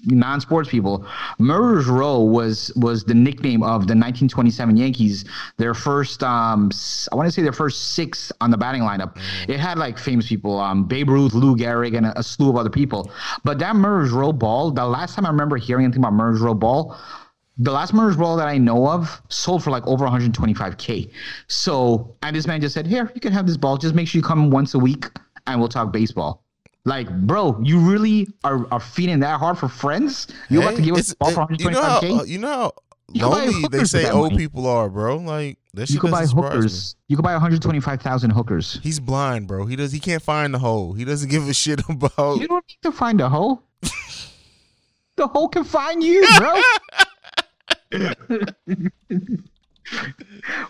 [0.06, 1.06] non-sports people,
[1.40, 5.26] Murderers Row was was the nickname of the 1927 Yankees.
[5.58, 6.72] Their first, um,
[7.12, 9.18] I want to say their first six on the batting lineup.
[9.48, 12.56] It had like famous people, um, Babe Ruth, Lou Gehrig, and a, a slew of
[12.56, 13.12] other people.
[13.44, 16.54] But that Murderers Row ball, the last time I remember hearing anything about Murderers Row
[16.54, 16.98] ball.
[17.60, 21.10] The last Murderers Row that I know of sold for like over 125k.
[21.48, 23.78] So, and this man just said, "Here, you can have this ball.
[23.78, 25.08] Just make sure you come once a week,
[25.48, 26.47] and we'll talk baseball."
[26.88, 30.28] Like, bro, you really are, are feeding that hard for friends?
[30.50, 32.28] You about to give us it's- a ball for it- you know how 125k?
[32.30, 32.72] you know how
[33.12, 34.38] You can buy lonely they say old money.
[34.48, 35.18] people are, bro.
[35.18, 36.44] Like that you could buy doesn't me.
[36.44, 36.96] hookers.
[37.10, 38.80] You could buy 125,000 hookers.
[38.82, 39.66] He's blind, bro.
[39.66, 39.92] He does.
[39.92, 40.94] He can't find the hole.
[40.94, 42.40] He doesn't give a shit about.
[42.40, 43.64] You don't need to find a hole.
[45.18, 46.56] the hole can find you, bro.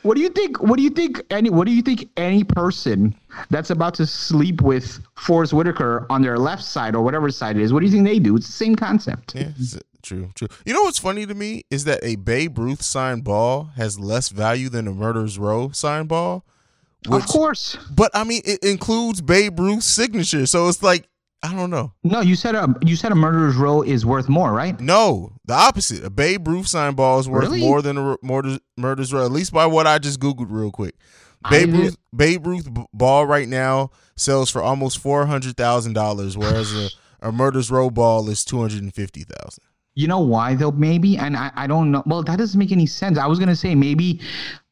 [0.02, 0.62] what do you think?
[0.62, 1.22] What do you think?
[1.30, 1.50] Any?
[1.50, 2.10] What do you think?
[2.18, 3.16] Any person
[3.50, 7.62] that's about to sleep with Forest Whitaker on their left side or whatever side it
[7.62, 8.36] is, what do you think they do?
[8.36, 9.36] It's the same concept.
[9.36, 10.48] Yeah, it's- uh, true, true.
[10.66, 14.30] You know what's funny to me is that a Babe Ruth signed ball has less
[14.30, 16.46] value than a Murderers Row signed ball.
[17.12, 17.78] of course.
[17.94, 21.08] But I mean, it includes Babe Ruth's signature, so it's like
[21.44, 21.94] I don't know.
[22.04, 24.80] No, you said a you said a murderer's row is worth more, right?
[24.82, 26.04] No, the opposite.
[26.04, 27.62] A Babe Ruth signed ball is worth Really?
[27.62, 30.96] more than a Murderers, Murderers Row, at least by what I just googled real quick.
[31.50, 36.74] Babe Ruth, Babe Ruth ball right now sells for almost four hundred thousand dollars, whereas
[36.76, 36.90] a,
[37.22, 39.64] a Murderers Row ball is two hundred and fifty thousand.
[39.94, 40.72] You know why though?
[40.72, 42.04] Maybe, and I, I don't know.
[42.08, 43.18] Well, that doesn't make any sense.
[43.20, 44.20] I was gonna say maybe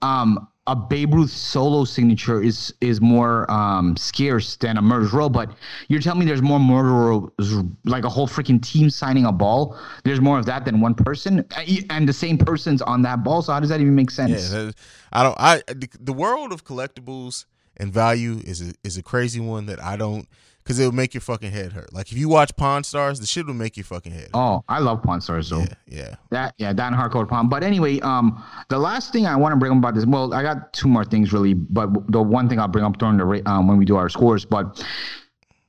[0.02, 5.30] um, a Babe Ruth solo signature is is more um, scarce than a murderer's row.
[5.30, 5.52] But
[5.90, 9.78] you're telling me there's more murderers, like a whole freaking team signing a ball.
[10.04, 11.46] There's more of that than one person,
[11.90, 13.42] and the same person's on that ball.
[13.44, 14.50] So how does that even make sense?
[14.50, 14.76] that-
[15.14, 15.36] I don't.
[15.40, 17.46] I the, the world of collectibles
[17.78, 20.28] and value is a, is a crazy one that I don't
[20.66, 21.94] because it'll make your fucking head hurt.
[21.94, 24.24] Like if you watch Pawn Stars, the shit will make your fucking head.
[24.24, 24.32] Hurt.
[24.34, 25.60] Oh, I love Pawn Stars though.
[25.60, 26.16] Yeah, yeah.
[26.32, 27.50] That yeah, that and hardcore Pawn.
[27.50, 30.06] But anyway, um, the last thing I want to bring up about this.
[30.06, 33.18] Well, I got two more things really, but the one thing I'll bring up during
[33.18, 34.44] the um, when we do our scores.
[34.44, 34.84] But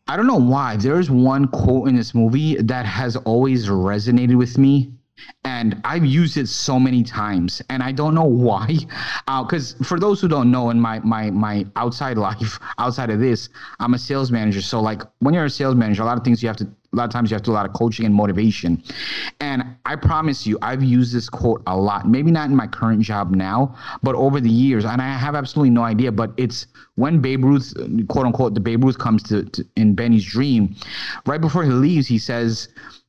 [0.08, 4.56] I don't know why there's one quote in this movie that has always resonated with
[4.56, 4.92] me.
[5.44, 8.76] And I've used it so many times, and I don't know why.
[9.28, 13.18] Uh, because for those who don't know, in my my my outside life, outside of
[13.18, 13.48] this,
[13.80, 14.60] I'm a sales manager.
[14.60, 16.96] So like when you're a sales manager, a lot of things you have to a
[16.96, 18.82] lot of times you have to do a lot of coaching and motivation.
[19.40, 22.08] And I promise you, I've used this quote a lot.
[22.08, 25.70] Maybe not in my current job now, but over the years, and I have absolutely
[25.70, 26.10] no idea.
[26.10, 27.74] But it's when Babe Ruth,
[28.08, 30.74] quote unquote, the Babe Ruth comes to, to in Benny's dream,
[31.26, 32.68] right before he leaves, he says.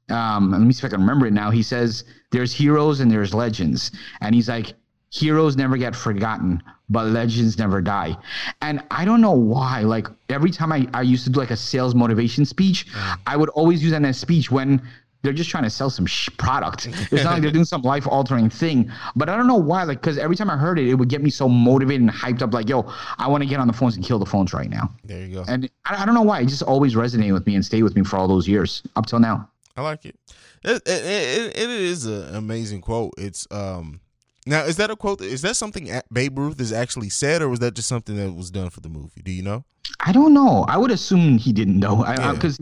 [0.09, 1.49] Um, let me see if I can remember it now.
[1.51, 3.91] He says, "There's heroes and there's legends,"
[4.21, 4.73] and he's like,
[5.09, 8.17] "Heroes never get forgotten, but legends never die."
[8.61, 9.81] And I don't know why.
[9.81, 12.87] Like every time I, I used to do like a sales motivation speech,
[13.25, 14.81] I would always use that in a speech when
[15.23, 16.85] they're just trying to sell some sh- product.
[17.11, 18.89] It's not like they're doing some life altering thing.
[19.15, 19.83] But I don't know why.
[19.83, 22.41] Like because every time I heard it, it would get me so motivated and hyped
[22.41, 22.53] up.
[22.53, 22.85] Like, yo,
[23.17, 24.93] I want to get on the phones and kill the phones right now.
[25.03, 25.43] There you go.
[25.49, 26.39] And I, I don't know why.
[26.41, 29.05] It just always resonated with me and stayed with me for all those years up
[29.07, 29.49] till now.
[29.77, 30.15] I like it.
[30.63, 33.13] It, it, it, it is an amazing quote.
[33.17, 34.01] It's um
[34.45, 35.21] now is that a quote?
[35.21, 38.49] Is that something Babe Ruth has actually said, or was that just something that was
[38.49, 39.21] done for the movie?
[39.23, 39.63] Do you know?
[40.01, 40.65] I don't know.
[40.67, 42.33] I would assume he didn't know Yeah.
[42.33, 42.57] because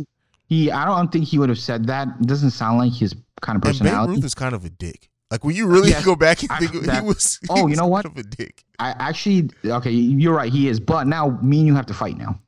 [0.48, 0.70] he.
[0.72, 2.08] I don't think he would have said that.
[2.20, 4.10] It doesn't sound like his kind of And Babe.
[4.10, 5.10] Ruth is kind of a dick.
[5.32, 7.40] Like when you really Yes, go back and think, heard he was.
[7.42, 8.06] he Oh, you was know what?
[8.06, 8.64] Kind of a dick.
[8.80, 9.92] I actually okay.
[9.92, 10.52] You're right.
[10.52, 10.80] He is.
[10.80, 12.40] But now me and you have to fight now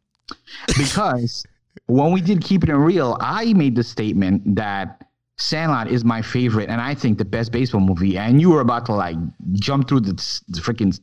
[0.77, 1.43] because
[1.85, 5.03] when we did keep it real, I made the statement that.
[5.39, 8.17] Sandlot is my favorite, and I think the best baseball movie.
[8.17, 9.17] And you were about to like
[9.53, 10.13] jump through the,
[10.47, 10.99] the freaking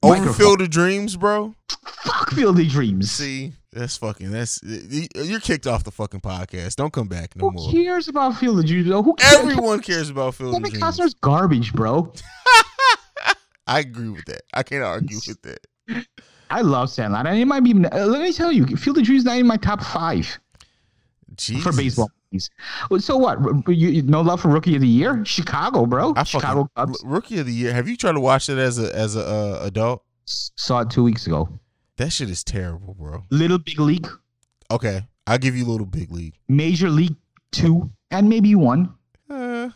[0.00, 0.32] microphone.
[0.32, 1.56] Overfield of dreams, bro.
[2.04, 3.10] Fuck Field of Dreams.
[3.10, 4.30] See, that's fucking.
[4.30, 6.76] That's you're kicked off the fucking podcast.
[6.76, 7.70] Don't come back no Who more.
[7.70, 8.88] Who cares about Field of Dreams?
[8.88, 9.02] though?
[9.02, 9.34] Who cares?
[9.34, 10.98] Everyone cares about Field of Kevin Dreams.
[10.98, 12.12] Costner's garbage, bro.
[13.66, 14.42] I agree with that.
[14.54, 16.06] I can't argue with that.
[16.50, 17.70] I love Sandlot, and it might be.
[17.70, 20.38] Even, uh, let me tell you, Field of Dreams is not in my top five.
[21.62, 22.10] for baseball.
[22.98, 23.38] So what?
[23.68, 25.24] You, you- no love for Rookie of the Year?
[25.24, 26.12] Chicago, bro.
[26.16, 27.02] I Chicago fucking Cubs.
[27.04, 27.72] rookie of the year.
[27.72, 30.02] Have you tried to watch it as a as a uh, adult?
[30.26, 31.48] Saw it two weeks ago.
[31.96, 33.24] That shit is terrible, bro.
[33.30, 34.06] Little Big League,
[34.70, 36.34] Okay, I'll give you little big league.
[36.48, 37.16] Major League
[37.50, 38.94] Two, and maybe one.
[39.30, 39.70] Uh,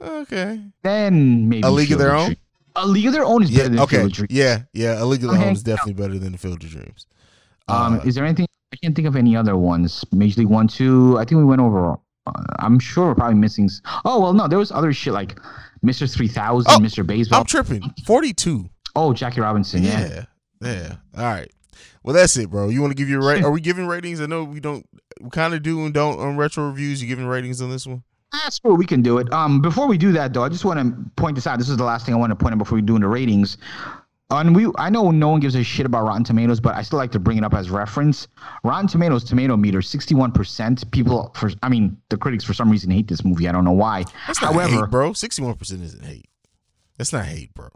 [0.00, 0.62] okay.
[0.82, 2.36] Then maybe A League of Their Own?
[2.76, 3.58] A League of Their Own is Yeah.
[3.58, 3.96] better than Okay.
[3.96, 4.30] Field of Dreams.
[4.32, 4.62] Yeah.
[4.72, 5.02] Yeah.
[5.02, 5.48] A League of Their Okay.
[5.48, 7.06] Own is definitely better than the Field of Dreams.
[7.68, 8.46] Um, Uh, is there anything?
[8.72, 10.04] I can't think of any other ones.
[10.12, 11.18] Major League One, Two.
[11.18, 11.92] I think we went over.
[12.26, 13.68] Uh, I'm sure we're probably missing.
[14.04, 15.38] Oh well, no, there was other shit like
[15.84, 16.10] Mr.
[16.12, 17.06] Three Thousand, Oh, Mr.
[17.06, 17.40] Baseball.
[17.40, 17.82] I'm tripping.
[18.06, 18.68] Forty-two.
[18.96, 19.82] oh, Jackie Robinson.
[19.82, 20.00] Yeah.
[20.08, 20.24] Yeah.
[20.62, 20.94] Yeah.
[21.16, 21.50] All right.
[22.04, 22.68] Well, that's it, bro.
[22.68, 23.44] You want to give your rate?
[23.44, 24.20] Are we giving ratings?
[24.20, 24.86] I know we don't.
[25.20, 27.00] We kind of do and don't on retro reviews.
[27.02, 28.02] You giving ratings on this one?
[28.32, 29.32] That's where we can do it.
[29.32, 31.58] Um, before we do that, though, I just want to point this out.
[31.58, 33.58] This is the last thing I want to point out before we do the ratings.
[34.30, 36.98] And we, I know no one gives a shit about Rotten Tomatoes, but I still
[36.98, 38.28] like to bring it up as reference.
[38.64, 40.90] Rotten Tomatoes tomato meter, sixty-one percent.
[40.90, 43.46] People, for I mean, the critics for some reason hate this movie.
[43.46, 44.04] I don't know why.
[44.26, 45.12] That's not However, hate, bro.
[45.12, 46.28] Sixty-one percent isn't hate.
[46.96, 47.68] That's not hate, bro.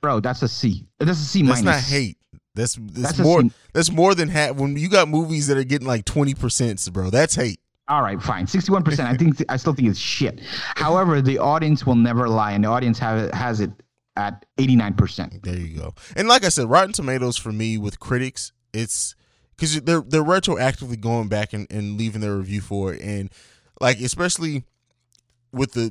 [0.00, 0.86] bro, that's a C.
[0.98, 1.62] That's a C minus.
[1.62, 2.18] That's not hate.
[2.54, 3.42] That's that's, That's more.
[3.72, 4.56] That's more than half.
[4.56, 7.60] When you got movies that are getting like twenty percent, bro, that's hate.
[7.88, 8.46] All right, fine.
[8.46, 9.08] Sixty-one percent.
[9.08, 10.40] I think I still think it's shit.
[10.76, 13.70] However, the audience will never lie, and the audience have it, has it
[14.16, 15.42] at eighty-nine percent.
[15.42, 15.94] There you go.
[16.14, 19.14] And like I said, Rotten Tomatoes for me with critics, it's
[19.56, 23.30] because they're they're retroactively going back and, and leaving their review for it, and
[23.80, 24.64] like especially
[25.50, 25.90] with the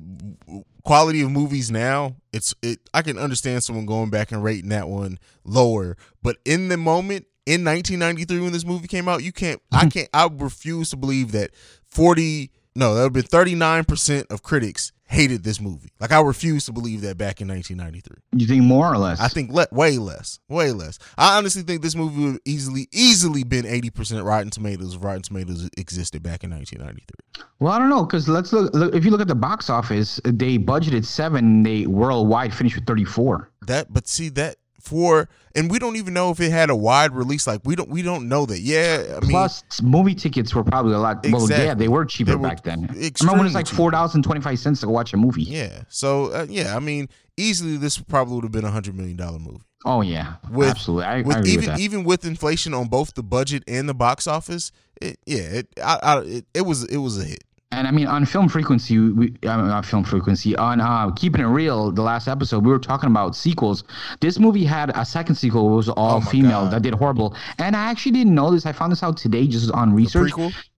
[0.83, 2.79] quality of movies now, it's it.
[2.93, 7.25] I can understand someone going back and rating that one lower, but in the moment
[7.47, 9.61] in 1993 when this movie came out, you can't.
[9.71, 9.89] I mm-hmm.
[9.89, 10.09] can't.
[10.13, 11.51] I refuse to believe that
[11.91, 12.51] 40.
[12.75, 15.89] No, that would have been 39 percent of critics hated this movie.
[15.99, 18.39] Like I refuse to believe that back in 1993.
[18.39, 19.19] You think more or less?
[19.19, 20.99] I think le- way less, way less.
[21.17, 25.03] I honestly think this movie would have easily, easily been eighty percent Rotten Tomatoes if
[25.03, 27.43] Rotten Tomatoes existed back in nineteen ninety three.
[27.59, 28.93] Well, I don't know because let's look, look.
[28.93, 31.63] If you look at the box office, they budgeted seven.
[31.63, 33.49] They worldwide finished with thirty-four.
[33.65, 37.13] That, but see that for, and we don't even know if it had a wide
[37.13, 37.45] release.
[37.45, 38.59] Like we don't, we don't know that.
[38.61, 41.25] Yeah, I mean, Plus, movie tickets were probably a lot.
[41.29, 42.79] Well, yeah, they were cheaper They were back then.
[42.79, 45.17] I remember when extremely it's like four dollars and twenty-five cents to go watch a
[45.17, 45.43] movie.
[45.43, 45.83] yeah.
[45.89, 49.39] So uh, yeah, I mean, easily this probably would have been a hundred million dollar
[49.39, 49.63] movie.
[49.85, 51.05] Oh yeah, With, absolutely.
[51.05, 51.79] I, with I agree even with that.
[51.79, 54.71] even with inflation on both the budget and the box office,
[55.01, 57.43] it, yeah, it, I, I, it, it was it was a hit.
[57.71, 61.41] And I mean, on film frequency, we, I mean, not film frequency, on uh, keeping
[61.41, 63.83] it real, the last episode we were talking about sequels.
[64.21, 66.71] This movie had a second sequel, it was all Oh female, God.
[66.73, 67.35] that did horrible.
[67.59, 68.65] And I actually didn't know this.
[68.65, 70.31] I found this out today, just on research.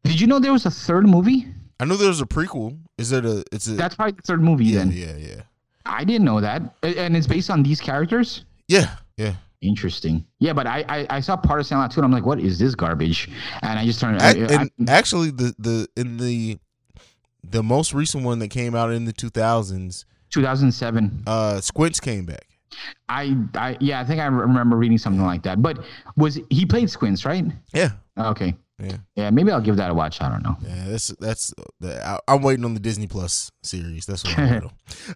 [0.03, 1.47] Did you know there was a third movie?
[1.79, 2.77] I know there was a prequel.
[2.97, 3.43] Is it a?
[3.51, 3.73] It's a.
[3.73, 4.65] That's probably the third movie.
[4.65, 5.41] yeah, then yeah, yeah,
[5.85, 8.45] I didn't know that, and it's based on these characters.
[8.67, 9.35] yeah, yeah.
[9.61, 10.25] Interesting.
[10.39, 12.57] Yeah, but I I, I saw part of Sandlot Two, and I'm like, what is
[12.59, 13.29] this garbage?
[13.61, 14.21] And I just turned.
[14.21, 16.57] I, I, and actually, the the in the
[17.43, 21.23] the most recent one that came out in the 2000s, 2007.
[21.27, 22.45] uh, Squints came back.
[23.09, 25.61] I I yeah, I think I remember reading something like that.
[25.61, 25.83] But
[26.15, 27.43] was he played Squints, right?
[27.73, 28.55] Yeah, Okay.
[28.79, 30.21] yeah, Yeah, maybe I'll give that a watch.
[30.21, 30.55] I don't know.
[30.61, 30.85] yeah.
[30.87, 31.53] That's that's.
[31.79, 34.05] The, I, I'm waiting on the Disney Plus series.
[34.05, 34.69] That's what I'm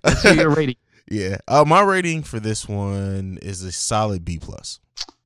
[0.03, 0.75] waiting your rating.
[1.11, 1.37] Yeah.
[1.49, 4.79] Uh, my rating for this one is a solid B plus.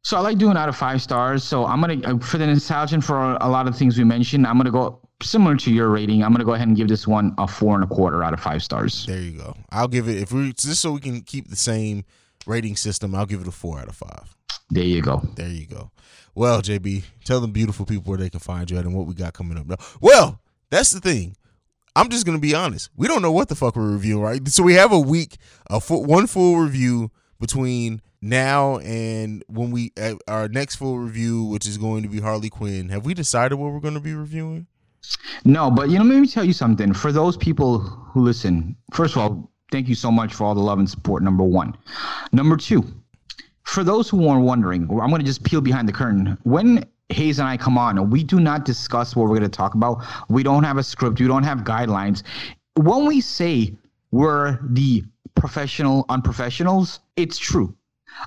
[0.04, 1.44] So I like doing out of five stars.
[1.44, 4.48] So I'm gonna uh, for the nostalgia for a lot of things we mentioned.
[4.48, 6.24] I'm gonna go similar to your rating.
[6.24, 8.40] I'm gonna go ahead and give this one a four and a quarter out of
[8.40, 9.06] five stars.
[9.06, 9.56] There you go.
[9.72, 12.04] I'll give it if we just so we can keep the same
[12.46, 13.16] rating system.
[13.16, 14.36] I'll give it a four out of five.
[14.70, 15.22] There you go.
[15.36, 15.92] There you go.
[16.36, 19.14] Well, JayB, tell them beautiful people where they can find you at and what we
[19.16, 19.66] got coming up.
[19.66, 19.78] now.
[20.02, 21.36] Well, that's the thing.
[21.96, 22.90] I'm just gonna be honest.
[22.96, 24.48] We don't know what the fuck we're reviewing, right?
[24.48, 25.38] So we have a week,
[25.70, 29.92] a full, one full review between now and when we
[30.28, 32.90] our next full review, which is going to be Harley Quinn.
[32.90, 34.68] Have we decided what we're going to be reviewing?
[35.46, 36.94] No, but you know, let me tell you something.
[36.94, 40.62] For those people who listen, first of all, thank you so much for all the
[40.62, 41.24] love and support.
[41.24, 41.76] Number one.
[42.32, 42.84] Number two,
[43.64, 46.38] for those who are wondering, I'm going to just peel behind the curtain.
[46.44, 49.76] When Haize and I come on, we do not discuss what we're going to talk
[49.76, 50.04] about.
[50.30, 51.20] We don't have a script.
[51.20, 52.24] We don't have guidelines.
[52.76, 53.76] When we say
[54.12, 55.04] we're the
[55.36, 57.76] professional unprofessionals, it's true,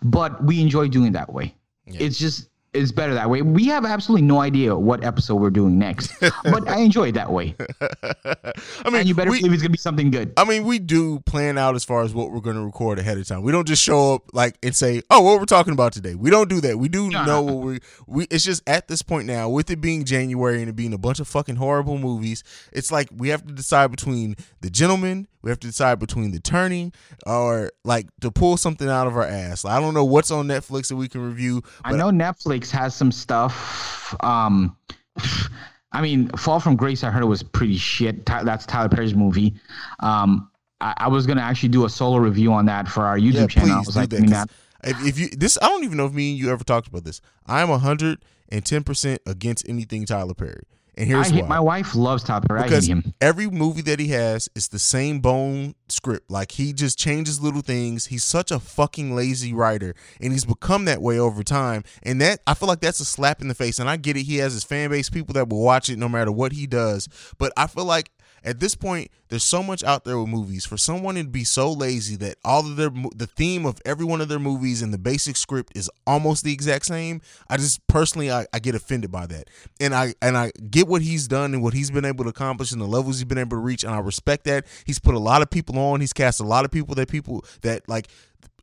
[0.02, 1.54] but we enjoy doing that way.
[1.87, 3.42] It's just it's better that way.
[3.42, 6.12] We have absolutely no idea what episode we're doing next,
[6.44, 7.54] but I enjoy it that way.
[7.80, 10.33] I mean, And you better we, believe it's gonna be something good.
[10.37, 13.18] I mean, we do plan out as far as what we're going to record ahead
[13.18, 13.42] of time.
[13.42, 16.31] We don't just show up like and say, "Oh, what we're talking about today." We
[16.31, 16.79] don't do that.
[16.79, 17.52] We do No, know no.
[17.54, 18.27] what we we.
[18.31, 21.21] It's just at this point now, with it being January and it being a bunch
[21.21, 25.27] of fucking horrible movies, it's like we have to decide between the gentleman.
[25.42, 26.92] We have to decide between the turning,
[27.26, 29.64] or like to pull something out of our ass.
[29.64, 31.62] I don't know what's on Netflix that we can review.
[31.84, 34.14] I know Netflix has some stuff.
[34.22, 34.76] Um,
[35.92, 38.24] I mean, Fall from Grace, I heard it was pretty shit.
[38.26, 39.54] That's Tyler Perry's movie.
[40.00, 40.48] Um,
[40.80, 43.46] I, I was gonna actually do a solo review on that for our YouTube Yeah,
[43.48, 43.70] channel.
[43.72, 44.50] I please was do like, that-
[44.84, 47.04] If, if you this, I don't even know if me and you ever talked about
[47.04, 47.20] this.
[47.46, 48.18] I am hundred
[48.50, 50.62] and ten percent against anything Tyler Perry,
[51.01, 51.48] and I here's hate, why.
[51.48, 52.61] my wife loves Tyler Perry.
[52.61, 53.15] I hate because him.
[53.21, 56.31] every movie that he has is the same bone script.
[56.31, 58.07] Like he just changes little things.
[58.07, 61.85] He's such a fucking lazy writer, and he's become that way over time.
[62.03, 63.79] And that I feel like that's a slap in the face.
[63.79, 64.25] And I get it.
[64.25, 67.09] He has his fan base, people that will watch it no matter what he does.
[67.38, 68.11] But I feel like
[68.44, 71.72] at this point, there's so much out there with movies for someone to be so
[71.72, 74.98] lazy that all of their the theme of every one of their movies and the
[74.98, 77.20] basic script is almost the exact same.
[77.48, 79.48] I just personally I, I get offended by that,
[79.80, 82.72] and I and I get what he's done and what he's been able to accomplish
[82.72, 84.66] and the levels he's been able to reach, and I respect that.
[84.84, 86.00] He's put a lot of people on.
[86.00, 88.08] He's cast a lot of people that people that like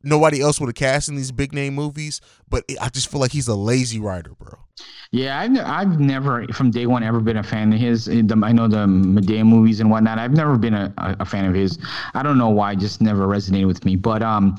[0.02, 2.20] nobody else would have cast in these big name movies.
[2.48, 4.58] But I just feel like he's a lazy writer, bro.
[5.10, 8.04] Yeah, I've, I've never from day one ever been a fan of his.
[8.04, 10.18] The- I know the Madea movies and whatnot.
[10.18, 11.78] I've never been a, a, a fan of his.
[12.14, 13.96] I don't know why, just never resonated with me.
[13.96, 14.56] But um,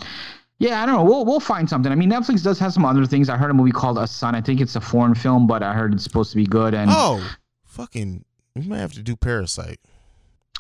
[0.57, 1.03] yeah, I don't know.
[1.03, 1.91] We'll we'll find something.
[1.91, 3.29] I mean, Netflix does have some other things.
[3.29, 4.35] I heard a movie called A Son.
[4.35, 6.73] I think it's a foreign film, but I heard it's supposed to be good.
[6.73, 7.23] And Oh,
[7.65, 8.25] fucking,
[8.55, 9.79] we might have to do Parasite.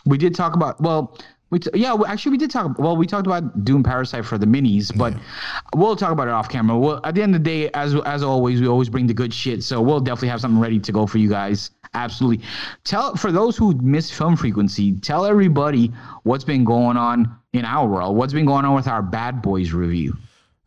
[0.05, 1.17] we did talk about well.
[1.49, 2.77] We t- yeah, we- actually, we did talk.
[2.77, 5.13] Well, we talked about Doom Parasite for the minis, but
[5.75, 6.77] we'll talk about it off camera.
[6.77, 9.33] Well, at the end of the day, as as always, we always bring the good
[9.33, 9.63] shit.
[9.63, 11.71] So we'll definitely have something ready to go for you guys.
[11.95, 12.45] Absolutely.
[12.83, 15.91] Tell for those who miss film frequency, tell everybody
[16.23, 18.15] what's been going on in our world.
[18.15, 20.15] What's been going on with our Bad Boys review.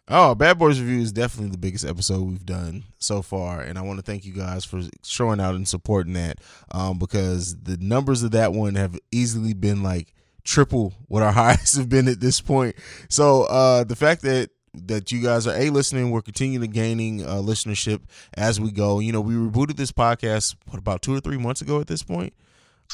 [0.09, 3.83] Oh, Bad Boys Review is definitely the biggest episode we've done so far, and I
[3.83, 6.39] want to thank you guys for showing out and supporting that.
[6.73, 10.13] Um, because the numbers of that one have easily been like
[10.45, 12.77] triple what our highs have been at this point.
[13.09, 17.23] So uh, the fact that that you guys are a listening, we're continuing to gaining
[17.23, 18.01] uh, listenership
[18.35, 19.01] as we go.
[19.01, 22.03] You know, we rebooted this podcast what about two or three months ago at this
[22.03, 22.33] point.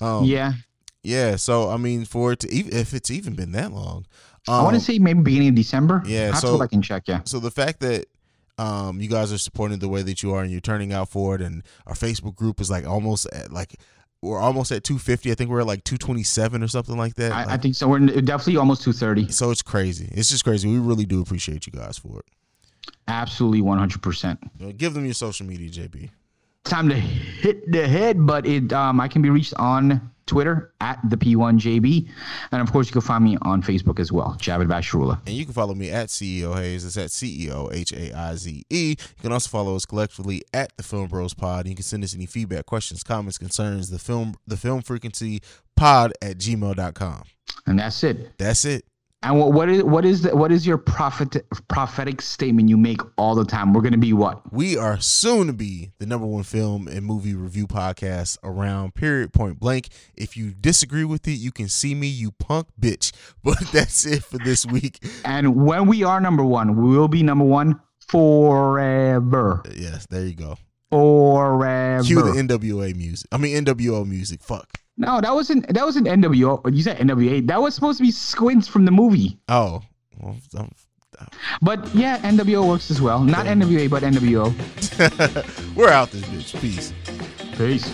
[0.01, 0.53] Um, yeah,
[1.03, 1.37] yeah.
[1.37, 4.07] So I mean, for it to even if it's even been that long,
[4.49, 6.03] I want um, to say maybe beginning of December.
[6.07, 7.05] yeah, I to so- go back and check.
[7.07, 7.21] Yeah.
[7.25, 8.07] so the fact that
[8.59, 11.37] um you guys are supporting the way that you are and you're turning out for
[11.37, 13.77] it and our facebook group is like almost at like
[14.23, 17.55] we're almost at 250 i think we're at like 227 or something like that I,
[17.55, 17.89] I think so.
[17.89, 19.31] We're definitely almost two thirty.
[19.31, 22.27] so it's crazy it's just crazy we really do appreciate you guys for it
[23.07, 24.39] Absolutely one hundred percent.
[24.77, 26.11] Give them your social media JayB
[26.69, 31.01] time to hit the head, but it um, I can be reached on Twitter at
[31.11, 32.09] the P1JB,
[32.53, 35.19] and of course you can find me on Facebook as well, Javid Bashrula.
[35.27, 36.85] and you can follow me at ceo Haize.
[36.85, 41.61] It's at ceo h-a-i-z-e you can also follow us collectively at the film bros pod.
[41.65, 45.41] And you can send us any feedback questions comments concerns the film the film frequency
[45.77, 47.23] pod at gmail.com
[47.67, 48.37] And that's it.
[48.39, 48.85] that's it
[49.23, 53.01] And what, what is what is the, what is your prophet prophetic statement you make
[53.17, 53.73] all the time?
[53.73, 54.53] We're gonna be what?
[54.53, 59.33] We are soon to be the number one film and movie review podcast around, period,
[59.33, 59.89] point blank.
[60.17, 63.13] If you disagree with it, you can see me, you punk bitch.
[63.43, 65.03] But that's it for this week.
[65.25, 69.63] And when we are number one, we will be number one forever.
[69.75, 70.59] Yes, there you go.
[70.91, 72.03] Forever.
[72.05, 73.29] Cue the NWA music.
[73.33, 74.43] I mean, NWO music.
[74.43, 74.69] Fuck.
[74.97, 76.61] no, that wasn't that wasn't NWO.
[76.75, 77.47] You said NWA.
[77.47, 79.39] That was supposed to be Squints from the movie.
[79.49, 79.83] Oh.
[80.21, 80.73] Well, I'm-
[81.63, 83.21] But yeah, NWO works as well.
[83.25, 84.53] Not NWA, but NWO.
[85.77, 86.61] we're out this bitch.
[86.61, 86.93] Peace.
[87.57, 87.93] Peace.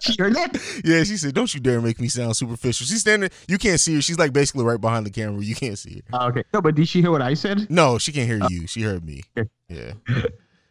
[0.00, 0.80] She heard that?
[0.84, 3.30] Yeah, she said, "Don't you dare make me sound superficial." She's standing.
[3.48, 4.02] You can't see her.
[4.02, 5.42] She's like basically right behind the camera.
[5.42, 6.02] You can't see her.
[6.12, 6.44] Oh, okay.
[6.52, 7.70] No, but did she hear what I said?
[7.70, 8.66] No, she can't hear you.
[8.66, 9.22] She heard me.
[9.38, 9.48] Okay.
[9.68, 9.92] Yeah.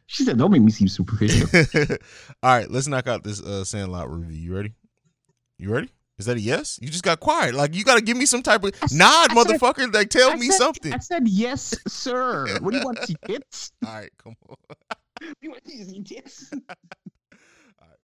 [0.06, 1.48] She said, "Don't make me seem superficial."
[2.44, 4.36] All right, let's knock out this uh Sandlot review.
[4.38, 4.74] You ready?
[5.58, 5.90] You ready?
[6.20, 6.78] Is that a yes?
[6.82, 7.56] You just got quiet.
[7.56, 9.92] Like you got to give me some type of nod, I said- motherfucker.
[9.92, 10.94] Like tell I me said- something.
[10.94, 13.72] I said, "Yes, sir." What do you want to see tits?
[13.84, 14.56] All right, come on.
[15.42, 16.52] You want to see tits?